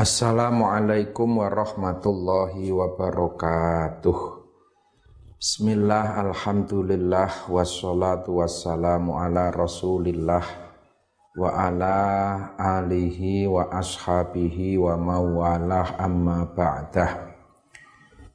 Assalamualaikum 0.00 1.44
warahmatullahi 1.44 2.72
wabarakatuh. 2.72 4.16
Bismillah, 5.36 6.24
Alhamdulillah, 6.24 7.44
wassalatu 7.52 8.40
wassalamu 8.40 9.20
ala 9.20 9.52
rasulillah 9.52 10.40
Wa 11.36 11.52
ala 11.52 12.00
alihi 12.56 13.44
wa 13.44 13.68
ashabihi 13.68 14.80
wa 14.80 14.96
mawalah 14.96 16.00
amma 16.00 16.48
ba'dah. 16.48 17.36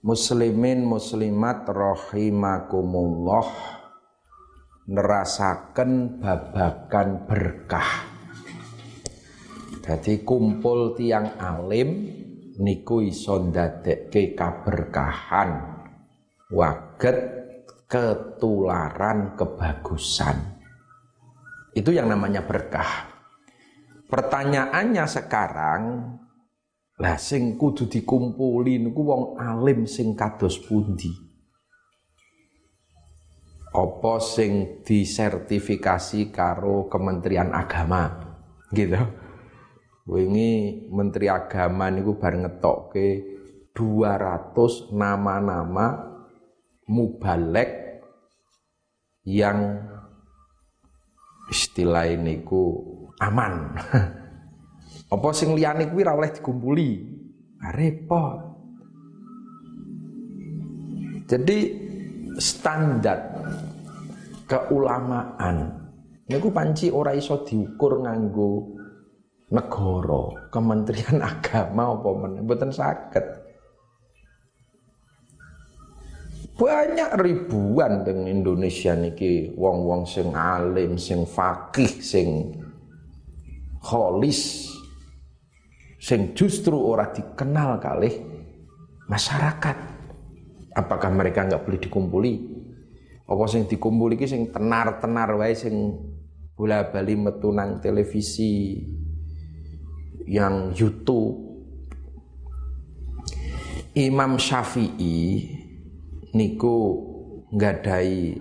Muslimin 0.05 0.85
muslimat 0.85 1.65
rahimakumullah 1.65 3.49
Nerasakan 4.85 6.21
babakan 6.21 7.25
berkah 7.25 8.14
jadi 9.85 10.25
kumpul 10.25 10.97
tiang 10.97 11.37
alim 11.37 12.09
niku 12.57 13.05
iso 13.05 13.37
ndadekke 13.37 14.33
kaberkahan 14.33 15.77
waget 16.49 17.17
ketularan 17.85 19.37
kebagusan. 19.37 20.57
Itu 21.77 21.93
yang 21.93 22.09
namanya 22.09 22.41
berkah. 22.41 23.13
Pertanyaannya 24.09 25.05
sekarang 25.05 25.81
lah 26.97 27.17
sing 27.21 27.53
kudu 27.53 27.85
dikumpuli 27.85 28.81
niku 28.81 29.05
wong 29.05 29.23
alim 29.37 29.85
sing 29.85 30.17
kados 30.17 30.65
pundi? 30.65 31.13
Apa 33.69 34.17
sing 34.17 34.81
disertifikasi 34.81 36.33
karo 36.33 36.89
Kementerian 36.89 37.53
Agama? 37.53 38.33
Gitu 38.73 39.24
wingi 40.05 40.85
Menteri 40.93 41.25
Agama 41.27 41.89
niku 41.89 42.17
bar 42.21 42.37
ngetokke 42.37 43.07
200 43.73 44.93
nama-nama 44.93 46.15
mubalek 46.85 47.99
yang 49.25 49.81
istilah 51.49 52.13
niku 52.15 52.85
aman. 53.17 53.73
Apa 55.13 55.27
sing 55.33 55.57
liyane 55.57 55.89
kuwi 55.89 56.01
ora 56.05 56.17
oleh 56.17 56.31
dikumpuli? 56.33 56.89
Nah, 57.61 57.73
repot. 57.73 58.37
Jadi 61.25 61.57
standar 62.37 63.17
keulamaan 64.45 65.73
niku 66.29 66.53
panci 66.53 66.93
ora 66.93 67.17
iso 67.17 67.41
diukur 67.41 68.05
nganggo 68.05 68.74
negara, 69.51 70.49
Kementerian 70.49 71.21
Agama 71.31 71.93
apa 71.93 72.09
meneh 72.15 72.41
mboten 72.41 72.71
saged. 72.73 73.25
Banyak 76.55 77.19
ribuan 77.19 78.07
teng 78.07 78.31
Indonesia 78.31 78.95
niki 78.95 79.51
wong-wong 79.59 80.07
sing 80.07 80.31
alim, 80.31 80.95
sing 80.95 81.27
fakih, 81.27 81.99
sing 81.99 82.55
kholis 83.83 84.71
sing 86.05 86.37
justru 86.37 86.77
ora 86.77 87.11
dikenal 87.11 87.81
kali 87.81 88.09
masyarakat. 89.09 89.77
Apakah 90.75 91.09
mereka 91.11 91.43
nggak 91.43 91.63
boleh 91.65 91.79
dikumpuli? 91.81 92.33
Apa 93.25 93.43
sing 93.49 93.65
dikumpuli 93.65 94.15
ki 94.15 94.27
sing 94.29 94.41
tenar-tenar 94.53 95.33
wae 95.35 95.57
sing 95.57 95.97
bola-bali 96.55 97.19
metu 97.19 97.51
nang 97.51 97.83
televisi, 97.83 98.79
yang 100.25 100.73
YouTube 100.73 101.45
Imam 103.95 104.35
Syafi'i 104.35 105.47
niku 106.35 106.77
ngadai 107.55 108.35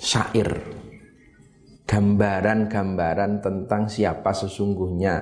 syair 0.00 0.48
gambaran-gambaran 1.84 3.44
tentang 3.44 3.90
siapa 3.90 4.32
sesungguhnya 4.32 5.20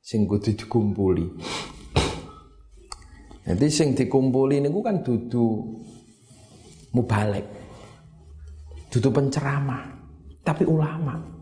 sing 0.00 0.24
kudu 0.24 0.56
dikumpuli. 0.56 1.26
Nanti 3.42 3.66
sing 3.68 3.92
dikumpuli 3.92 4.62
niku 4.62 4.80
kan 4.80 5.04
dudu 5.04 5.76
mubalek. 6.96 7.44
Dudu 8.88 9.08
penceramah, 9.08 9.84
tapi 10.44 10.68
ulama 10.68 11.41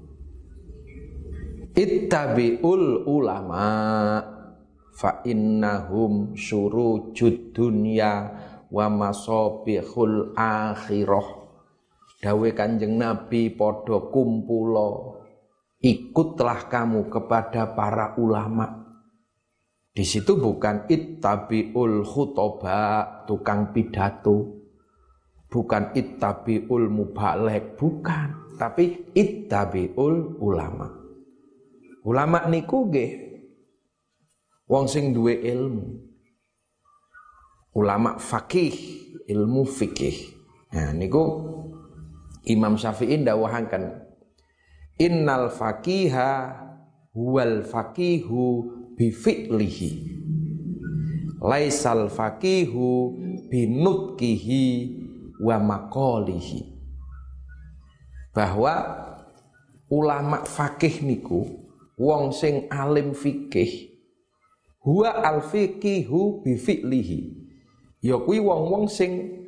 ittabi'ul 1.74 3.06
ulama 3.06 3.68
fa 4.90 5.22
innahum 5.22 6.34
syurujud 6.34 7.54
dunya 7.54 8.14
wa 8.70 8.86
masabihul 8.90 10.34
akhirah. 10.34 11.28
Dawe 12.20 12.48
kanjeng 12.52 13.00
nabi 13.00 13.48
podo 13.48 14.12
kumpulo 14.12 15.24
ikutlah 15.80 16.68
kamu 16.68 17.08
kepada 17.08 17.72
para 17.72 18.12
ulama. 18.20 18.76
Di 19.90 20.04
situ 20.04 20.36
bukan 20.36 20.86
ittabiul 20.86 22.04
khutoba 22.04 22.78
tukang 23.24 23.72
pidato. 23.72 24.60
Bukan 25.50 25.96
ittabiul 25.98 26.86
mubalek 26.92 27.74
bukan. 27.74 28.54
Tapi 28.54 29.16
ittabiul 29.16 30.38
ulama 30.38 30.99
Ulama 32.00 32.48
niku 32.48 32.88
nggih 32.88 33.12
wong 34.64 34.88
sing 34.88 35.12
duwe 35.12 35.36
ilmu. 35.36 36.00
Ulama 37.76 38.16
fakih, 38.16 38.72
ilmu 39.28 39.68
fikih. 39.68 40.32
Nah 40.72 40.96
niku 40.96 41.22
Imam 42.48 42.80
Syafi'i 42.80 43.20
dawahaken 43.20 44.10
Innal 45.00 45.52
fakiha 45.52 46.56
wal 47.12 47.64
fakihu 47.68 48.68
bi 48.96 49.12
fi'lihi. 49.12 49.92
Laisal 51.40 52.08
fakihu 52.12 53.16
binutkihi 53.48 54.64
wa 55.40 55.56
maqalihi. 55.56 56.60
Bahwa 58.36 58.72
ulama 59.88 60.44
fakih 60.44 61.00
niku 61.00 61.59
wong 62.00 62.32
sing 62.32 62.64
alim 62.72 63.12
fikih 63.12 63.92
huwa 64.80 65.20
al 65.20 65.44
fiqihu 65.44 66.40
bi 66.40 66.56
fi'lihi 66.56 67.20
ya 68.00 68.16
kuwi 68.16 68.40
wong-wong 68.40 68.88
sing 68.88 69.44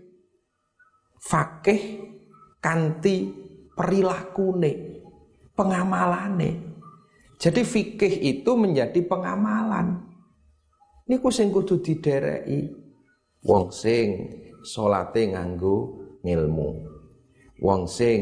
fakih 1.16 2.04
kanthi 2.60 3.32
perilakune 3.72 5.00
pengamalane. 5.56 6.60
Jadi 7.40 7.66
fikih 7.66 8.22
itu 8.22 8.54
menjadi 8.54 9.02
pengamalan. 9.02 9.98
Niku 11.08 11.32
sing 11.34 11.50
kudu 11.50 11.82
didereki 11.82 12.70
wong 13.42 13.74
sing 13.74 14.30
salate 14.62 15.34
nganggo 15.34 15.98
ngilmu. 16.22 16.70
Wong 17.58 17.90
sing 17.90 18.20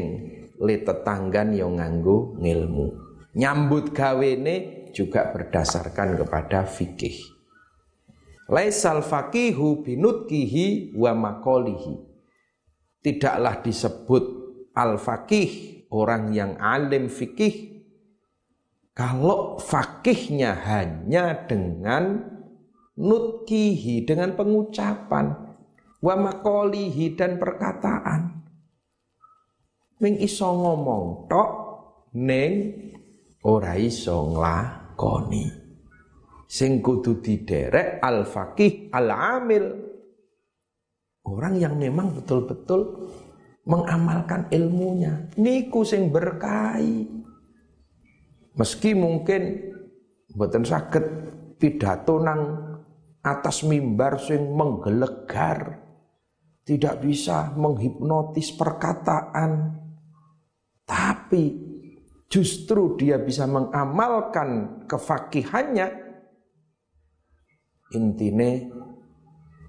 le 0.57 0.81
tetanggan 0.81 1.53
yo 1.53 1.69
ya 1.69 1.85
nganggo 1.85 2.39
ngilmu 2.41 3.10
nyambut 3.35 3.95
gawene 3.95 4.87
juga 4.91 5.31
berdasarkan 5.31 6.19
kepada 6.19 6.67
fikih. 6.67 7.31
Laisal 8.51 8.99
faqihu 8.99 9.79
binutkihi 9.83 10.91
wa 10.99 11.15
makolihi. 11.15 11.95
Tidaklah 13.01 13.63
disebut 13.63 14.23
al-faqih, 14.75 15.83
orang 15.89 16.35
yang 16.35 16.59
alim 16.59 17.07
fikih, 17.07 17.71
kalau 18.91 19.55
fakihnya 19.57 20.51
hanya 20.67 21.47
dengan 21.47 22.27
nutkihi, 22.99 24.03
dengan 24.03 24.35
pengucapan, 24.35 25.55
wa 26.03 26.15
makolihi 26.19 27.15
dan 27.15 27.39
perkataan. 27.39 28.43
Ming 30.01 30.17
ngomong 30.19 31.31
tok, 31.31 31.49
neng 32.17 32.53
ora 33.45 33.73
iso 33.77 34.29
nglakoni. 34.33 35.45
Sing 36.51 36.83
kudu 36.83 37.23
diderek 37.23 38.03
al-faqih 38.03 38.91
al-amil. 38.91 39.65
Orang 41.23 41.55
yang 41.55 41.79
memang 41.79 42.17
betul-betul 42.17 43.07
mengamalkan 43.63 44.51
ilmunya. 44.51 45.31
Niku 45.39 45.87
sing 45.87 46.11
berkahi. 46.11 47.07
Meski 48.59 48.91
mungkin 48.91 49.71
mboten 50.35 50.67
saged 50.67 51.05
pidato 51.55 52.19
nang 52.19 52.41
atas 53.23 53.63
mimbar 53.63 54.19
sing 54.19 54.51
menggelegar. 54.51 55.79
Tidak 56.67 56.99
bisa 56.99 57.55
menghipnotis 57.55 58.51
perkataan. 58.59 59.79
Tapi 60.83 61.70
justru 62.31 62.95
dia 62.95 63.19
bisa 63.19 63.43
mengamalkan 63.43 64.81
kefakihannya 64.87 65.87
intine 67.91 68.71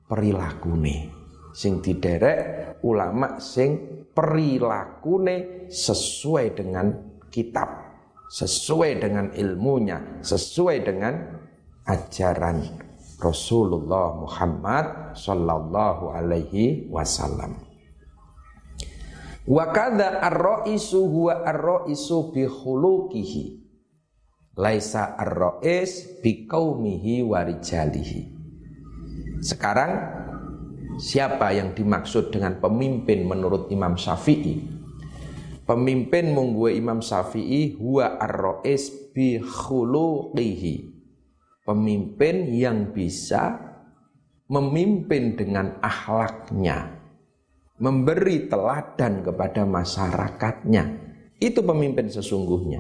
perilakune 0.07 1.11
sing 1.51 1.83
diderek 1.83 2.79
ulama 2.87 3.43
sing 3.43 4.07
perilakune 4.15 5.67
sesuai 5.67 6.47
dengan 6.55 6.87
kitab 7.35 7.69
sesuai 8.31 8.91
dengan 9.03 9.27
ilmunya 9.35 10.23
sesuai 10.23 10.77
dengan 10.87 11.15
ajaran 11.83 12.63
Rasulullah 13.23 14.19
Muhammad 14.19 15.15
sallallahu 15.15 16.11
alaihi 16.11 16.91
wasallam. 16.91 17.72
Wa 19.43 19.75
kadza 19.75 20.23
ar-ra'isu 20.23 21.03
huwa 21.03 21.43
ar-ra'isu 21.43 22.31
bi 22.31 22.47
khuluqihi. 22.47 23.45
Laisa 24.55 25.19
ar-ra'is 25.19 26.23
bi 26.23 26.47
qaumihi 26.47 27.25
wa 27.27 27.43
rijalihi. 27.43 28.21
Sekarang 29.43 29.93
siapa 31.01 31.51
yang 31.57 31.75
dimaksud 31.75 32.31
dengan 32.31 32.63
pemimpin 32.63 33.27
menurut 33.27 33.73
Imam 33.73 33.99
Syafi'i? 33.99 34.63
Pemimpin 35.67 36.31
mungguwe 36.37 36.79
Imam 36.79 37.03
Syafi'i 37.03 37.75
huwa 37.81 38.21
ar-ra'is 38.21 39.11
bi 39.11 39.43
khuluqihi 39.43 40.93
pemimpin 41.63 42.51
yang 42.51 42.91
bisa 42.91 43.59
memimpin 44.51 45.39
dengan 45.39 45.79
akhlaknya, 45.81 47.02
memberi 47.83 48.47
teladan 48.47 49.27
kepada 49.27 49.67
masyarakatnya. 49.67 50.85
Itu 51.43 51.67
pemimpin 51.67 52.07
sesungguhnya. 52.07 52.79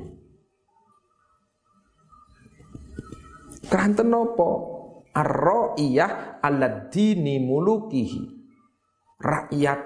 Keranten 3.66 4.14
nopo? 4.14 4.50
Ar-ra'iyah 5.12 6.38
ala 6.40 6.87
dini 6.88 7.43
mulukihi. 7.43 8.22
Rakyat 9.19 9.81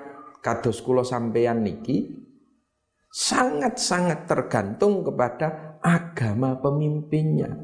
kados 0.44 0.84
kula 0.84 1.02
sampeyan 1.02 1.64
niki 1.64 2.28
sangat-sangat 3.10 4.28
tergantung 4.28 5.00
kepada 5.00 5.80
agama 5.80 6.60
pemimpinnya. 6.60 7.56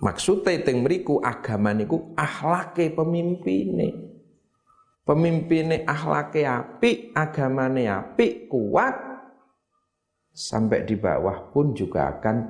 Maksudnya 0.00 0.64
teng 0.64 0.82
mriku 0.82 1.20
agama 1.20 1.76
niku 1.76 2.16
akhlake 2.16 2.92
pemimpine. 2.92 4.03
Pemimpine 5.04 5.84
akhlake 5.84 6.48
apik, 6.48 7.12
agamane 7.12 7.84
apik, 7.92 8.48
kuat 8.48 8.96
sampai 10.32 10.88
di 10.88 10.96
bawah 10.96 11.52
pun 11.52 11.76
juga 11.76 12.08
akan 12.16 12.48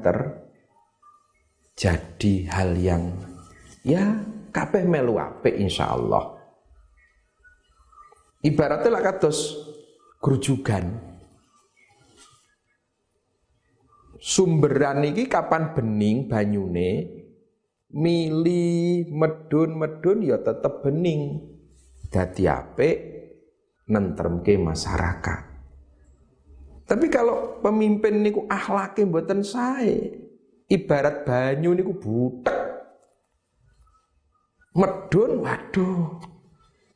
terjadi 1.74 2.34
hal 2.54 2.78
yang 2.78 3.10
ya 3.82 4.22
kabeh 4.54 4.86
melu 4.86 5.18
apik 5.18 5.58
insyaallah. 5.58 6.38
Ibaratnya 8.46 8.88
lah 8.92 9.02
kados 9.02 9.58
grujugan. 10.22 10.94
Sumberan 14.22 15.04
iki 15.04 15.26
kapan 15.28 15.74
bening 15.76 16.30
banyune 16.30 17.20
mili 17.92 19.04
medun-medun 19.10 20.24
ya 20.24 20.40
tetep 20.40 20.80
bening 20.80 21.53
dadi 22.14 22.46
apik 22.46 22.96
nentremke 23.90 24.54
masyarakat. 24.54 25.40
Tapi 26.86 27.06
kalau 27.10 27.58
pemimpin 27.58 28.22
niku 28.22 28.46
akhlake 28.46 29.02
mboten 29.02 29.42
sae 29.42 30.14
ibarat 30.70 31.26
banyu 31.26 31.74
niku 31.74 31.90
butek. 31.98 32.54
Medun 34.78 35.42
waduh 35.42 36.22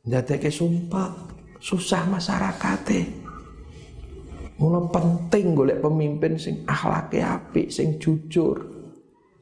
ndadeke 0.06 0.54
sumpah 0.54 1.34
susah 1.58 2.06
masyarakate. 2.06 3.26
Mula 4.58 4.90
penting 4.90 5.54
golek 5.54 5.78
pemimpin 5.78 6.34
sing 6.34 6.66
akhlake 6.66 7.22
apik, 7.22 7.70
sing 7.70 8.02
jujur, 8.02 8.58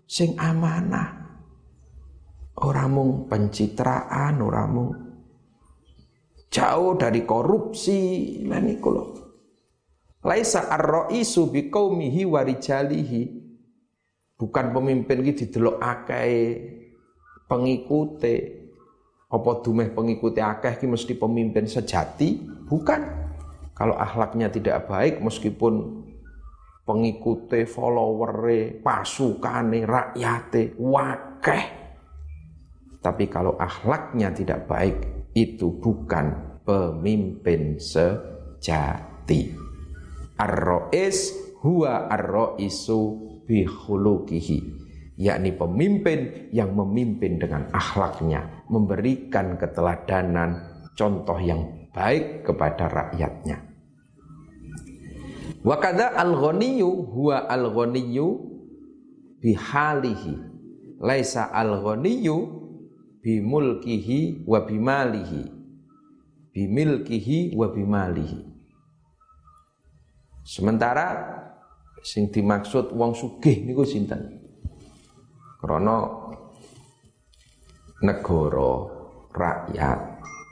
sing 0.05 0.37
amanah. 0.37 1.25
Orang 2.61 2.89
mung 2.93 3.11
pencitraan, 3.25 4.45
orang 4.45 4.69
mung 4.69 5.06
jauh 6.57 6.97
dari 6.97 7.29
korupsi 7.29 8.01
lan 8.49 8.65
iku 8.73 8.89
lho. 8.89 9.05
Laisa 10.25 10.73
ar-raisu 10.73 11.53
biqaumihi 11.53 12.25
wa 12.25 12.41
rijalihi. 12.41 13.45
Bukan 14.37 14.73
pemimpin 14.73 15.21
iki 15.21 15.45
didelok 15.45 15.77
akeh 15.77 16.33
pengikute. 17.45 18.65
Apa 19.29 19.61
dumeh 19.61 19.93
pengikuti 19.93 20.41
akeh 20.41 20.81
ki 20.81 20.87
mesti 20.89 21.13
pemimpin 21.13 21.69
sejati? 21.69 22.41
Bukan. 22.65 23.29
Kalau 23.77 23.93
akhlaknya 24.01 24.49
tidak 24.49 24.89
baik 24.89 25.21
meskipun 25.21 26.05
pengikute, 26.89 27.69
followere, 27.69 28.81
pasukane, 28.81 29.85
rakyate, 29.85 30.81
wakeh 30.81 31.87
tapi 33.07 33.31
kalau 33.31 33.55
akhlaknya 33.55 34.35
tidak 34.35 34.67
baik, 34.67 34.99
itu 35.31 35.71
bukan 35.79 36.46
pemimpin 36.67 37.79
sejati. 37.79 39.55
Ar-ro'is 40.37 41.33
huwa 41.63 42.11
ar-ro'isu 42.11 43.01
bihulukihi. 43.47 44.59
Yakni 45.17 45.57
pemimpin 45.57 46.51
yang 46.53 46.77
memimpin 46.77 47.41
dengan 47.41 47.73
akhlaknya. 47.73 48.69
Memberikan 48.69 49.57
keteladanan, 49.57 50.83
contoh 50.93 51.41
yang 51.41 51.89
baik 51.95 52.45
kepada 52.45 52.91
rakyatnya. 52.91 53.65
Wakada 55.65 56.13
al-ghaniyu 56.21 56.91
huwa 57.17 57.49
al-ghaniyu 57.49 58.29
bihalihi. 59.41 60.35
Laisa 61.01 61.49
al-ghaniyu 61.49 62.37
bimulkihi 63.25 64.45
wa 64.45 64.69
bimalihi 64.69 65.56
bimilkihi 66.57 67.53
wa 67.53 67.69
bimalihi. 67.69 68.41
Sementara 70.41 71.13
sing 72.01 72.33
dimaksud 72.33 72.97
wong 72.97 73.13
sugih 73.13 73.61
niku 73.69 73.85
sinten? 73.85 74.41
Krana 75.61 76.09
negara 78.01 78.73
rakyat 79.37 80.01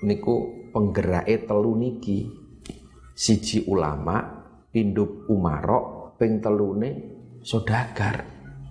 niku 0.04 0.68
penggerake 0.76 1.48
telu 1.48 1.72
niki. 1.72 2.28
Siji 3.14 3.64
ulama 3.70 4.44
pinduk 4.74 5.24
umarok 5.32 6.18
ping 6.20 6.42
telune 6.42 6.90
sodagar 7.40 8.26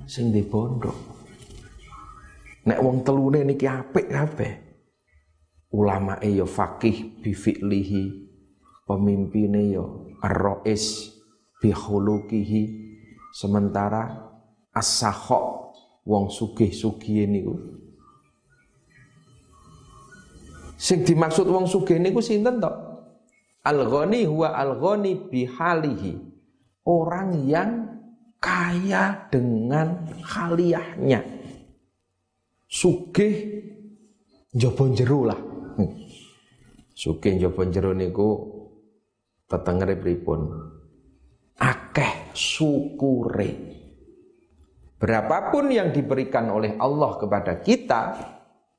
sing 0.05 0.29
di 0.29 0.45
pondok. 0.45 0.97
Nek 2.69 2.77
wong 2.83 3.01
telune 3.01 3.41
niki 3.41 3.65
apik 3.65 4.11
kabeh. 4.11 4.62
Ulama 5.73 6.21
ya 6.21 6.45
fakih 6.45 7.17
bi 7.17 7.33
fi'lihi, 7.33 8.03
pemimpine 8.85 9.73
ya 9.73 9.81
ar-rais 10.21 11.09
bi 11.57 11.73
khuluqihi. 11.73 12.85
Sementara 13.33 14.29
as-sakha 14.69 15.73
wong 16.05 16.29
sugih-sugih 16.29 17.25
niku. 17.25 17.57
Sing 20.77 21.01
dimaksud 21.01 21.49
wong 21.49 21.65
sugih 21.65 21.97
niku 21.97 22.21
sinten 22.21 22.61
to? 22.61 22.69
Al-ghani 23.65 24.29
huwa 24.29 24.53
al-ghani 24.53 25.17
bi 25.33 25.49
halihi. 25.49 26.13
Orang 26.85 27.49
yang 27.49 27.89
kaya 28.37 29.31
dengan 29.31 30.03
haliahnya 30.21 31.23
sugih 32.67 33.63
njaba 34.51 34.83
jero 34.91 35.23
lah. 35.25 35.52
Sugih 36.93 37.41
njaba 37.41 37.65
jero 37.73 37.97
niku 37.97 38.29
tetengere 39.49 39.97
pripun? 39.97 40.45
Akeh 41.57 42.29
syukure. 42.37 43.49
Berapapun 45.01 45.73
yang 45.73 45.91
diberikan 45.91 46.53
oleh 46.53 46.79
Allah 46.79 47.19
kepada 47.19 47.59
kita, 47.59 48.01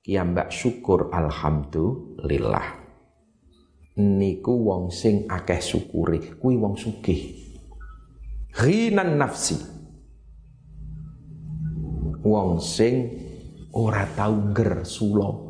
kiambak 0.00 0.48
syukur 0.54 1.12
alhamdulillah. 1.12 2.80
Niku 4.00 4.54
wong 4.62 4.88
sing 4.94 5.28
akeh 5.28 5.60
syukure, 5.60 6.38
kuwi 6.38 6.54
wong 6.56 6.80
sugih. 6.80 7.44
Ghinan 8.54 9.20
nafsi. 9.20 9.58
Wong 12.24 12.62
sing 12.62 12.94
ora 13.76 14.08
tahu 14.16 14.54
ger 14.56 14.80
sulo. 14.86 15.43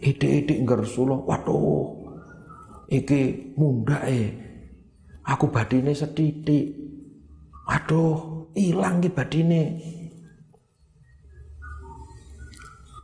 Ide-ide 0.00 0.64
ger 0.64 0.82
sulo, 0.88 1.28
waduh. 1.28 2.00
Iki 2.88 3.54
munda 3.60 4.00
eh. 4.08 4.32
Aku 5.28 5.52
badine 5.52 5.92
setitik. 5.92 6.72
Aduh, 7.68 8.48
ilang 8.56 9.04
ki 9.04 9.12
badine. 9.12 9.62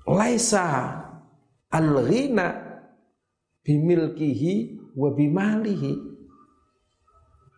Laisa 0.08 0.64
al-ghina 1.68 2.48
bimilkihi 3.60 4.54
wa 4.96 5.12
bimalihi. 5.12 5.94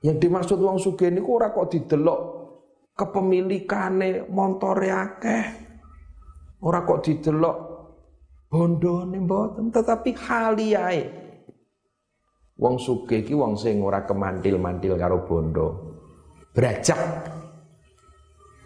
Yang 0.02 0.16
dimaksud 0.18 0.59
wong 0.59 0.83
sugih 0.83 1.14
niku 1.14 1.38
ora 1.38 1.54
kok 1.54 1.71
didelok 1.75 2.21
kepemilikane 2.99 4.26
montore 4.26 4.90
akeh. 4.90 5.45
Ora 6.59 6.83
kok 6.83 7.07
didelok 7.07 7.77
bondone 8.49 9.21
mboten, 9.21 9.69
tetapi 9.69 10.11
haliae. 10.17 11.05
Wong 12.59 12.75
sugih 12.81 13.23
iki 13.23 13.38
wong 13.38 13.55
sing 13.55 13.78
ora 13.78 14.02
kemandil-mandil 14.02 14.99
karo 14.99 15.23
bondo. 15.23 15.67
Brajak 16.50 16.99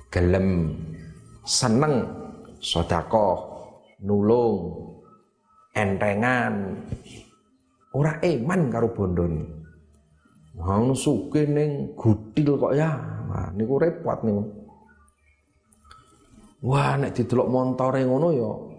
gelem 0.09 0.73
seneng 1.45 2.09
sedekah 2.57 3.37
nulung, 4.01 4.57
entengan. 5.77 6.73
Ora 7.93 8.17
eman 8.25 8.73
karo 8.73 8.89
bondone. 8.97 9.45
Wong 10.57 10.97
sugih 10.97 11.45
ning 11.45 11.93
gutil 11.93 12.57
kok 12.57 12.73
ya. 12.73 12.97
Nah, 13.29 13.53
niku 13.53 13.77
repot 13.77 14.25
niku. 14.25 14.45
Wah, 16.65 16.97
nek 16.97 17.13
didelok 17.13 17.51
montore 17.51 18.07
ngono 18.07 18.29
ya 18.33 18.72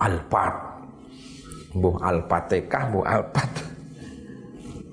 Alphard. 0.00 0.56
Mbuh 1.76 1.96
Alphatekah, 2.00 2.82
mbuh 2.92 3.04
Alphard. 3.04 3.54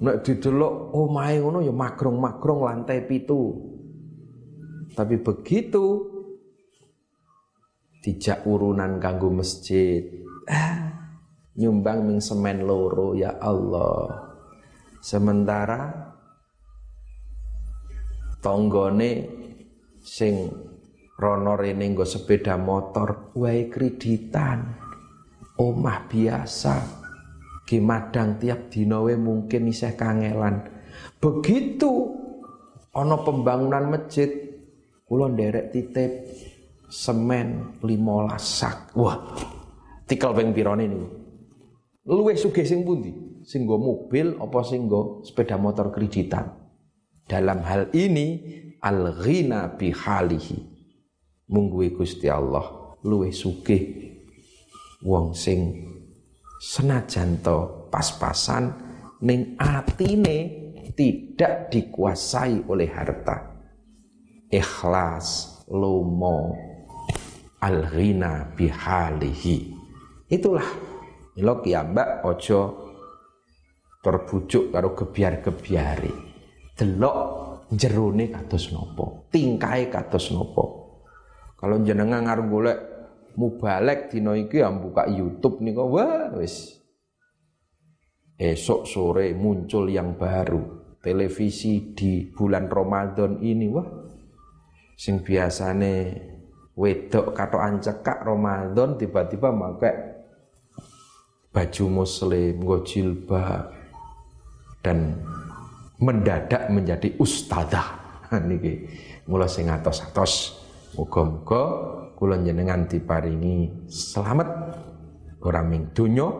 Nek 0.03 0.19
didelok 0.19 0.91
omahe 0.91 1.39
ngono 1.39 1.63
ya 1.63 1.72
magrong-magrong 1.72 2.62
lantai 2.67 3.07
pitu. 3.07 3.72
Tapi 4.93 5.15
begitu 5.24 6.13
dijak 8.03 8.43
urunan 8.43 9.00
kanggo 9.00 9.31
masjid 9.31 10.03
ah, 10.51 10.91
nyumbang 11.55 12.03
ming 12.03 12.19
semen 12.19 12.67
loro 12.67 13.15
ya 13.15 13.39
Allah 13.39 14.27
sementara 15.00 16.12
tonggone 18.43 19.12
sing 20.03 20.51
rono 21.15 21.55
rene 21.55 21.95
nggo 21.95 22.03
sepeda 22.03 22.60
motor 22.60 23.31
wae 23.39 23.72
kreditan 23.72 24.82
omah 25.60 26.10
biasa 26.10 26.75
gimadang 27.63 28.38
tiap 28.41 28.69
dinawe 28.69 29.13
mungkin 29.17 29.69
isih 29.72 29.95
kangelan 29.95 30.67
begitu 31.17 32.13
ana 32.93 33.17
pembangunan 33.25 33.89
masjid 33.89 34.29
kula 35.07 35.29
nderek 35.29 35.74
titip 35.74 36.12
semen 36.93 37.81
15 37.81 38.38
sak. 38.38 38.93
Wah, 38.93 39.17
tikel 40.05 40.29
ping 40.38 40.53
pirane 40.53 40.86
niku. 40.86 41.07
Luwih 42.05 42.38
sing 42.38 42.86
pundi? 42.86 43.41
Sing 43.43 43.65
mobil 43.65 44.38
apa 44.38 44.60
sing 44.62 44.86
sepeda 45.25 45.57
motor 45.57 45.89
kreditan? 45.89 46.53
Dalam 47.25 47.65
hal 47.65 47.89
ini 47.98 48.39
al-ghina 48.77 49.74
bihalihi. 49.74 50.72
Mungguwe 51.50 51.91
Gusti 51.91 52.31
Allah 52.31 52.95
luwih 53.03 53.36
sugih 53.36 54.12
wong 55.03 55.36
sing 55.36 55.91
senajan 56.63 57.43
to 57.43 57.88
pas-pasan 57.91 58.72
ning 59.19 59.60
atine 59.60 60.63
tidak 60.95 61.74
dikuasai 61.74 62.63
oleh 62.69 62.88
harta. 62.88 63.51
Ikhlas, 64.53 65.60
lomo, 65.74 66.53
al-ghina 67.57 68.53
bihalihi. 68.53 69.57
Itulah 70.29 70.67
mila 71.33 71.57
kiambak 71.60 72.22
ojo 72.22 72.62
terbujuk 74.05 74.69
karo 74.69 74.93
gebiar-gebiare. 74.93 76.13
Delok 76.77 77.17
jerone 77.74 78.29
kados 78.29 78.69
nopo, 78.69 79.25
tingkae 79.33 79.89
kados 79.89 80.29
nopo. 80.29 80.65
Kalau 81.57 81.81
jenengan 81.81 82.27
ngarep 82.27 82.45
golek 82.45 82.79
mubalek 83.39 84.13
dina 84.13 84.37
iki 84.37 84.61
ya 84.61 84.69
buka 84.69 85.09
YouTube 85.09 85.61
nika 85.61 85.83
wah 85.83 86.33
wis 86.37 86.79
esok 88.37 88.85
sore 88.85 89.33
muncul 89.33 89.89
yang 89.89 90.17
baru 90.17 90.97
televisi 91.01 91.93
di 91.93 92.29
bulan 92.29 92.69
Ramadan 92.69 93.41
ini 93.41 93.67
wah 93.69 93.87
sing 94.97 95.21
biasane 95.25 95.93
wedok 96.73 97.37
katokan 97.37 97.77
cekak 97.81 98.25
Ramadan 98.25 98.97
tiba-tiba 98.97 99.53
pakai 99.53 100.13
baju 101.53 101.85
muslim, 102.01 102.57
nggo 102.65 102.77
jilbab 102.81 103.69
dan 104.81 105.21
mendadak 106.01 106.67
menjadi 106.73 107.13
ustadzah. 107.21 108.01
Niki 108.49 108.89
mula 109.29 109.45
sing 109.45 109.69
atos-atos. 109.69 110.59
Muga-muga 110.97 111.61
kula 112.24 112.39
jenengan 112.39 112.88
diparingi 112.88 113.84
selamat 113.84 114.48
ora 115.44 115.60
ming 115.60 115.92
donya 115.92 116.32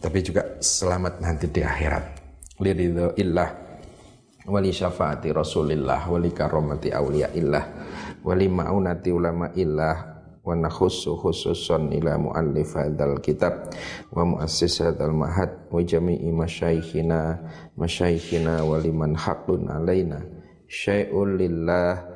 tapi 0.00 0.24
juga 0.24 0.56
selamat 0.64 1.20
nanti 1.20 1.52
di 1.52 1.60
akhirat. 1.60 2.04
Liridho 2.56 3.12
illah 3.20 3.52
wali 4.48 4.72
syafaati 4.72 5.28
Rasulillah 5.36 6.08
wali 6.08 6.32
karomati 6.32 6.88
aulia 6.88 7.28
illah 7.36 7.68
wali 8.24 8.48
ma'unati 8.48 9.12
ulama 9.12 9.52
illah 9.52 9.96
wa 10.40 10.56
nakhussu 10.56 11.20
khususan 11.20 11.92
ila 12.00 12.16
muallif 12.16 12.72
hadzal 12.72 13.20
kitab 13.20 13.68
wa 14.16 14.24
muassis 14.24 14.88
hadzal 14.88 15.12
mahad 15.12 15.68
wa 15.68 15.84
jami'i 15.84 16.32
masyaikhina 16.32 17.44
masyaikhina 17.76 18.64
wa 18.64 18.80
liman 18.80 19.12
haqqun 19.12 19.68
alaina 19.68 20.24
syai'un 20.64 21.36
lillah 21.36 22.15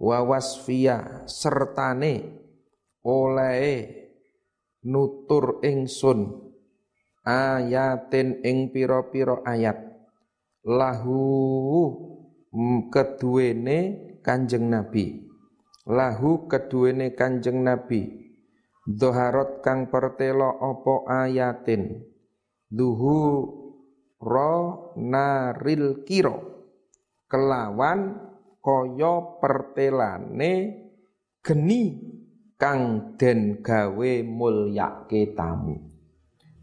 wawasfiya 0.00 1.28
sertane 1.28 2.40
oleh 3.04 3.88
nutur 4.84 5.60
ingsun 5.60 6.52
ayatin 7.24 8.40
ing 8.44 8.72
pira-pira 8.72 9.44
ayat. 9.44 9.76
Lahu 10.60 12.09
keduwene 12.90 13.78
Kanjeng 14.20 14.66
Nabi. 14.66 15.30
Lahu 15.86 16.50
keduwene 16.50 17.14
Kanjeng 17.14 17.62
Nabi. 17.62 18.20
Doharot 18.84 19.62
kang 19.62 19.86
pertelo 19.86 20.50
opo 20.50 21.06
ayatin? 21.06 22.02
Duhu 22.70 23.18
ro 24.20 24.54
naril 24.98 26.02
kiro 26.06 26.50
kelawan 27.30 28.18
kaya 28.60 29.14
pertelane 29.40 30.52
geni 31.40 31.82
kang 32.58 33.14
den 33.16 33.64
gawe 33.64 34.12
mulyake 34.26 35.32
tamu. 35.32 35.78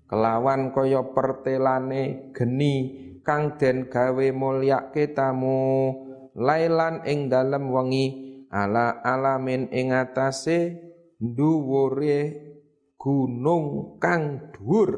Kelawan 0.07 0.71
kaya 0.71 1.01
pertelane 1.11 2.31
geni 2.35 3.06
kang 3.27 3.59
den 3.59 3.91
gawe 3.91 4.27
mulyake 4.31 5.11
tamu 5.11 5.91
lailan 6.39 7.03
ing 7.03 7.27
dalem 7.27 7.67
wengi 7.67 8.05
ala 8.47 9.03
alamin 9.03 9.67
ing 9.67 9.91
atase 9.91 10.79
dhuwure 11.19 12.47
gunung 12.95 13.99
kang 13.99 14.53
dhuwur. 14.55 14.91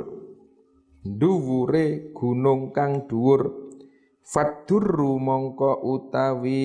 Dhuwure 1.02 2.14
gunung 2.14 2.70
kang 2.70 3.10
dhuwur. 3.10 3.74
Fadurru 4.22 5.18
mongko 5.18 5.82
utawi 5.90 6.62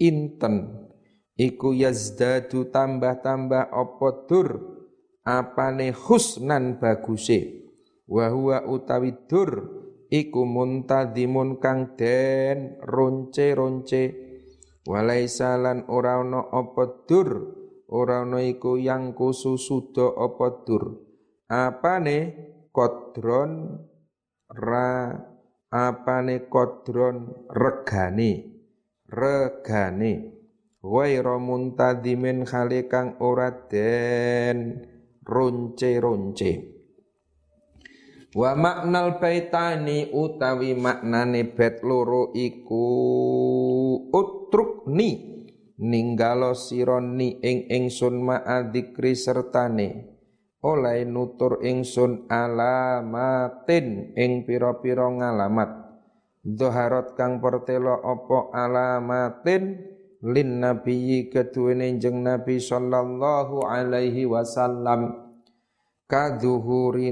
inten. 0.00 0.88
Iku 1.36 1.76
yazdadu 1.76 2.72
tambah-tambah 2.72 3.68
apa 3.68 4.08
dur? 4.24 4.48
Apane 5.26 5.92
husnan 5.92 6.80
baguse? 6.80 7.66
Wa 8.08 8.32
huwa 8.32 8.64
utawi 8.64 9.12
dur 9.28 9.83
iku 10.14 10.46
muntadimun 10.46 11.58
kang 11.58 11.98
den 11.98 12.78
ronce-ronce. 12.78 14.04
Walaisa 14.86 15.58
lan 15.58 15.90
ora 15.90 16.22
ana 16.22 16.46
apa 16.54 17.08
dur. 17.08 17.28
Ora 17.90 18.22
ana 18.22 18.38
iku 18.38 18.78
yang 18.78 19.18
kususuda 19.18 20.14
apa 20.14 20.62
dur. 20.62 21.02
Apane 21.50 22.18
kodron 22.70 23.82
ra 24.48 25.10
apane 25.74 26.46
kodron 26.46 27.48
regane 27.50 28.32
regane. 29.10 30.12
Waira 30.84 31.40
muntadimin 31.40 32.44
khali 32.44 32.84
kang 32.92 33.16
ora 33.24 33.48
den 33.72 34.84
ronce-ronce 35.24 36.73
wa 38.34 38.52
maknal 38.58 39.22
baitani 39.22 40.10
utawi 40.10 40.74
maknane 40.74 41.54
bet 41.54 41.86
loro 41.86 42.34
iku 42.34 42.86
utrukni 44.10 45.34
ninggalo 45.78 46.54
sironi 46.54 47.38
ing 47.42 47.70
ingsun 47.70 48.22
ma'adzikri 48.22 49.14
sertane. 49.14 50.10
Oleh 50.64 51.04
nutur 51.04 51.60
ingsun 51.60 52.24
alamatin 52.32 54.16
ing 54.16 54.48
pira-pira 54.48 55.12
ngalamat. 55.12 55.70
Doharot 56.40 57.12
kang 57.20 57.36
pertelo 57.40 58.00
opo 58.00 58.48
alamatin? 58.48 59.92
Lin 60.24 60.64
nabiyyi 60.64 61.28
keduwene 61.28 62.00
jeng 62.00 62.24
Nabi 62.24 62.56
sallallahu 62.56 63.68
alaihi 63.68 64.24
wasallam 64.24 65.23
kaduhuri 66.14 67.10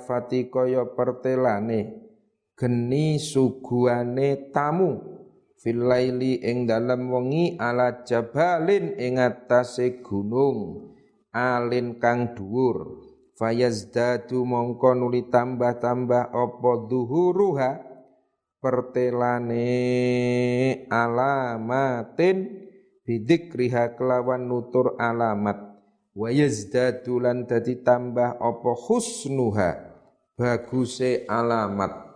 fati 0.00 0.48
kaya 0.48 0.88
pertelane. 0.96 2.00
Geni 2.56 3.20
suguhane 3.20 4.48
tamu. 4.48 5.20
Filaili 5.60 6.40
ing 6.40 6.64
dalem 6.64 7.12
wengi 7.12 7.60
ala 7.60 8.00
jabalin 8.08 8.96
ing 8.96 9.20
atase 9.20 10.00
gunung. 10.00 10.88
Alin 11.36 12.00
kang 12.00 12.32
dhuwur. 12.32 13.04
Fayazdadu 13.36 14.48
mongko 14.48 14.96
nuli 14.96 15.28
tambah-tambah 15.28 16.32
apa 16.32 16.72
duhuruha 16.88 17.84
pertelane 18.64 19.68
alamatin. 20.88 22.64
Bidikriha 23.04 24.00
kelawan 24.00 24.48
nutur 24.48 24.96
alamat 24.96 25.69
wa 26.14 26.28
yazdadu 26.30 27.22
lan 27.22 27.46
dadi 27.46 27.82
tambah 27.86 28.38
apa 28.38 28.72
husnuha 28.74 29.70
baguse 30.34 31.28
alamat. 31.28 32.10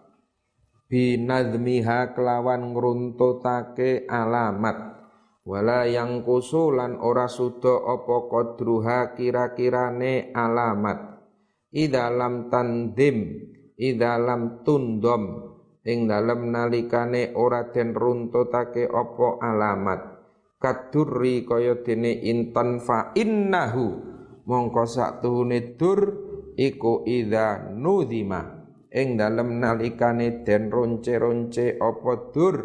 Binadmiha 0.85 2.15
kelawan 2.15 2.77
ngruntutake 2.77 4.07
alamat. 4.07 4.95
Wala 5.45 5.85
yang 5.85 6.25
kusulan 6.25 6.97
ora 6.97 7.29
sudo 7.29 7.77
opo 7.77 8.33
kodruha 8.33 9.13
kira-kirane 9.13 10.33
alamat. 10.33 11.21
Idalam 11.75 12.49
tandim 12.49 13.45
idalam 13.75 14.63
tundom 14.63 15.53
ing 15.83 16.07
dalam 16.07 16.49
nalikane 16.49 17.35
ora 17.35 17.69
den 17.75 17.93
runtutake 17.93 18.87
opo 18.87 19.43
alamat 19.43 20.13
kadurri 20.64 21.44
kaya 21.44 21.85
dene 21.85 22.25
intan 22.25 22.80
fa 22.80 23.12
innahu. 23.12 24.16
Mongko 24.49 24.85
sak 24.88 25.21
tuhune 25.21 25.76
dur 25.76 26.00
iku 26.56 27.04
idza 27.04 27.73
nudhima 27.73 28.64
ing 28.88 29.20
dalam 29.20 29.61
nalikane 29.61 30.40
den 30.44 30.72
ronce-ronce 30.72 31.77
opo 31.77 32.33
dur? 32.33 32.57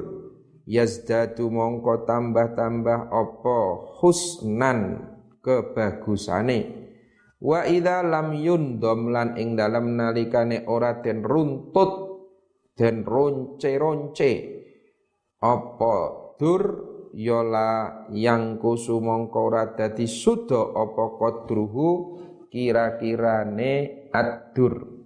Yazdadu 0.69 1.49
mongko 1.49 2.05
tambah-tambah 2.07 3.09
apa? 3.09 3.59
Husnan 3.99 4.79
kebagusane. 5.43 6.59
Wa 7.39 7.63
idza 7.67 8.03
lam 8.03 8.35
yundom 8.35 9.12
lan 9.12 9.35
ing 9.35 9.59
dalam 9.59 9.95
nalikane 9.95 10.67
ora 10.67 10.99
den 11.03 11.23
runtut 11.23 11.91
den 12.75 13.03
ronce-ronce 13.03 14.31
apa 15.39 15.95
dur 16.35 16.63
yola 17.13 18.06
yang 18.13 18.58
kusu 18.62 19.02
mongko 19.02 19.39
ora 19.50 19.74
dadi 19.74 20.06
suda 20.06 20.74
apa 20.76 21.17
qadruhu 21.17 21.88
kira-kirane 22.50 24.08
adur. 24.13 25.06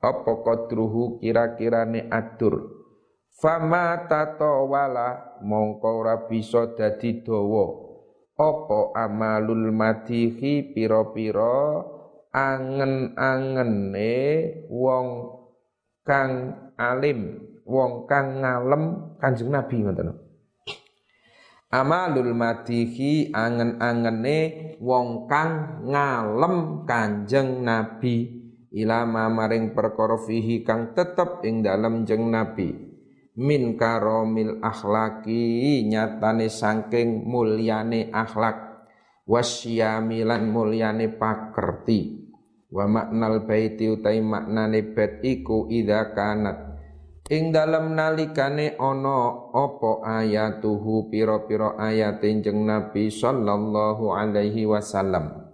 Apa 0.00 0.32
qadruhu 0.44 1.18
kira-kirane 1.22 2.06
adur? 2.10 2.86
Fama 3.34 4.06
tato 4.06 4.70
wala 4.70 5.40
mongko 5.42 5.88
ora 6.00 6.16
dadi 6.78 7.22
dawa. 7.22 7.82
Apa 8.34 8.98
amalul 8.98 9.70
madihi 9.70 10.74
pira-pira 10.74 11.86
angen-angene 12.34 14.14
wong 14.66 15.06
kang 16.02 16.58
alim 16.74 17.38
wong 17.62 18.10
kang 18.10 18.42
ngalem 18.42 19.14
Kanjeng 19.22 19.54
Nabi 19.54 19.86
ngoten 19.86 20.23
Amalul 21.74 22.38
madihi 22.38 23.34
angen-angene 23.34 24.78
wong 24.78 25.26
kang 25.26 25.82
ngalem 25.82 26.86
Kanjeng 26.86 27.66
Nabi. 27.66 28.30
Ilama 28.70 29.26
maring 29.26 29.74
perkara 29.74 30.14
fihi 30.14 30.62
kang 30.62 30.94
tetep 30.94 31.42
ing 31.42 31.66
dalem 31.66 32.06
jeng 32.06 32.30
Nabi. 32.30 32.70
Min 33.42 33.74
karomil 33.74 34.62
akhlaki 34.62 35.82
nyatane 35.90 36.46
saking 36.46 37.26
mulyane 37.26 38.06
akhlak. 38.14 38.86
Wasyamilan 39.26 40.46
mulyane 40.46 41.10
pakerti. 41.10 42.22
Wa 42.70 42.86
maknal 42.86 43.42
baiti 43.50 43.90
utai 43.90 44.22
maknane 44.22 44.94
bait 44.94 45.26
iku 45.26 45.66
idza 45.66 46.14
kanat 46.14 46.73
ing 47.32 47.56
dalem 47.56 47.96
nalikane 47.96 48.76
ana 48.76 49.48
apa 49.56 50.04
ayatuhu 50.04 51.08
pira-pira 51.08 51.72
ayat 51.80 52.20
jeneng 52.20 52.68
Nabi 52.68 53.08
sallallahu 53.08 54.12
alaihi 54.12 54.68
wasallam? 54.68 55.48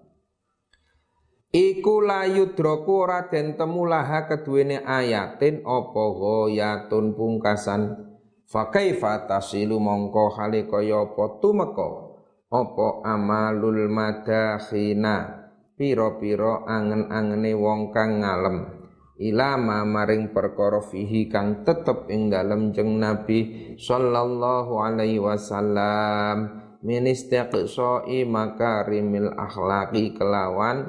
Iku 1.50 2.02
layu 2.06 2.54
droku 2.54 3.06
ora 3.06 3.26
den 3.26 3.58
temu 3.58 3.86
ayatin 3.90 5.66
apa 5.66 6.02
ghayatun 6.14 7.14
pungkasan. 7.14 8.06
Fa 8.50 8.70
kaifa 8.70 9.30
tasilu 9.30 9.78
mongko 9.78 10.34
hale 10.34 10.66
kaya 10.66 11.06
apa 11.06 11.38
tumeka? 11.38 12.10
Apa 12.50 13.06
amalul 13.06 13.86
madakhina? 13.86 15.46
Pira-pira 15.78 16.66
angen-angene 16.66 17.54
wong 17.54 17.94
kang 17.94 18.20
ngalem 18.20 18.79
ilama 19.20 19.84
maring 19.84 20.32
perkara 20.32 20.80
fihi 20.80 21.28
kang 21.28 21.60
tetep 21.60 22.08
ing 22.08 22.32
dalem 22.32 22.72
jeng 22.72 22.96
Nabi 22.96 23.76
sallallahu 23.76 24.80
alaihi 24.80 25.20
wasallam. 25.20 26.56
Min 26.80 27.04
istiqsa'i 27.04 28.24
makarimil 28.24 29.36
akhlaqi 29.36 30.16
kelawan 30.16 30.88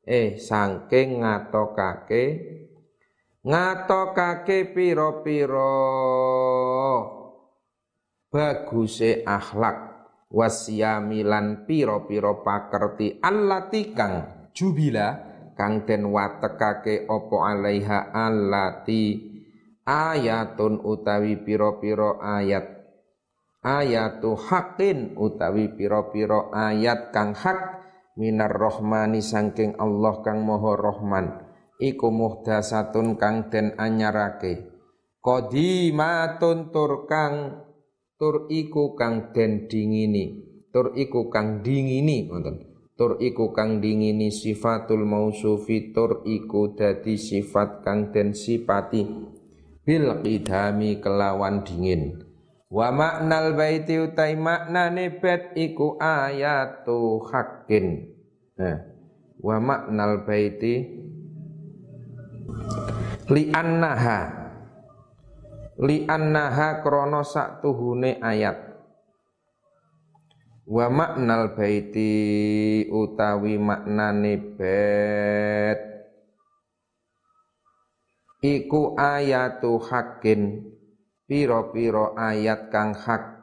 eh 0.00 0.40
saking 0.40 1.20
ngatokake 1.20 2.24
ngatokake 3.44 4.72
pira-pira 4.72 5.76
baguse 8.32 9.26
akhlak 9.28 9.78
wasyamilan 10.30 11.66
pira-pira 11.66 12.32
pakerti 12.40 13.20
allati 13.20 13.82
kang 13.92 14.14
jubila 14.56 15.25
kang 15.56 15.88
den 15.88 16.12
watekake 16.12 17.08
apa 17.08 17.36
alaiha 17.48 18.12
allati 18.12 19.18
ayatun 19.88 20.84
utawi 20.84 21.40
pira-pira 21.40 22.20
ayat. 22.20 22.76
Ayatu 23.66 24.38
hakin 24.38 25.18
utawi 25.18 25.74
pira-pira 25.74 26.52
ayat 26.54 27.10
kang 27.10 27.34
hak 27.34 27.82
minar 28.14 28.52
rohmani 28.52 29.24
sangking 29.24 29.74
Allah 29.80 30.22
kang 30.22 30.44
moho 30.44 30.76
rohman. 30.78 31.42
Iku 31.82 32.12
muhdasatun 32.14 33.18
kang 33.18 33.50
den 33.50 33.74
anyarake. 33.74 34.70
Qadimatun 35.18 36.70
tur 36.70 37.10
kang 37.10 37.66
tur 38.14 38.46
iku 38.52 38.94
kang 38.94 39.34
den 39.34 39.66
dingini. 39.66 40.46
Tur 40.70 40.94
iku 40.94 41.26
kang 41.32 41.64
dingini 41.64 42.28
ngoten 42.28 42.75
tur 42.96 43.20
iku 43.20 43.52
kang 43.52 43.84
dingini 43.84 44.32
sifatul 44.32 45.04
mausufi 45.04 45.92
tur 45.92 46.24
iku 46.24 46.72
dadi 46.72 47.20
sifat 47.20 47.84
kang 47.84 48.10
den 48.10 48.32
sipati. 48.32 49.04
Bil 49.86 50.18
qidami 50.24 50.98
kelawan 50.98 51.62
dingin. 51.62 52.26
Wa 52.66 52.90
maknal 52.90 53.54
baiti 53.54 54.02
utai 54.02 54.34
maknane 54.34 55.22
bet 55.22 55.54
iku 55.54 55.94
ayatu 56.02 57.22
hakin. 57.22 58.10
Nah, 58.58 58.82
wa 59.38 59.56
maknal 59.62 60.26
baiti 60.26 60.74
li 63.30 63.42
annaha 63.54 64.20
li 65.78 66.02
annaha 66.10 66.82
krana 66.82 67.22
sak 67.22 67.62
tuhune 67.62 68.18
ayat 68.18 68.65
wa 70.66 70.86
maknal 70.90 71.54
baiti 71.54 72.10
utawi 72.90 73.54
maknane 73.54 74.34
bet 74.58 75.78
iku 78.42 78.98
ayatu 78.98 79.78
hakin 79.78 80.74
piro-piro 81.26 82.14
ayat 82.18 82.70
kang 82.70 82.94
hak. 82.94 83.34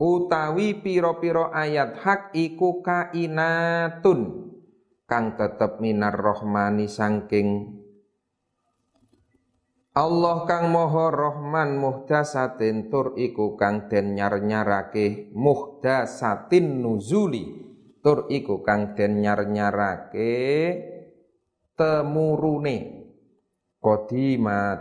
Utawi 0.00 0.80
piro-piro 0.80 1.52
ayat 1.52 2.00
hak 2.00 2.32
iku 2.32 2.80
kainatun. 2.80 4.48
Kang 5.04 5.34
tetep 5.34 5.82
minar 5.82 6.14
rohmani 6.14 6.86
sangking 6.86 7.79
Allah 10.00 10.48
kang 10.48 10.72
moho 10.72 11.12
rohman 11.12 11.76
muhdasatin 11.76 12.88
tur 12.88 13.12
iku 13.20 13.52
kang 13.60 13.92
den 13.92 14.16
nyar-nyarake 14.16 15.28
muhdasatin 15.36 16.80
nuzuli. 16.80 17.44
Tur 18.00 18.24
iku 18.32 18.64
kang 18.64 18.96
den 18.96 19.20
nyar-nyarake 19.20 20.32
temurune. 21.76 22.76
Kodimat 23.76 24.80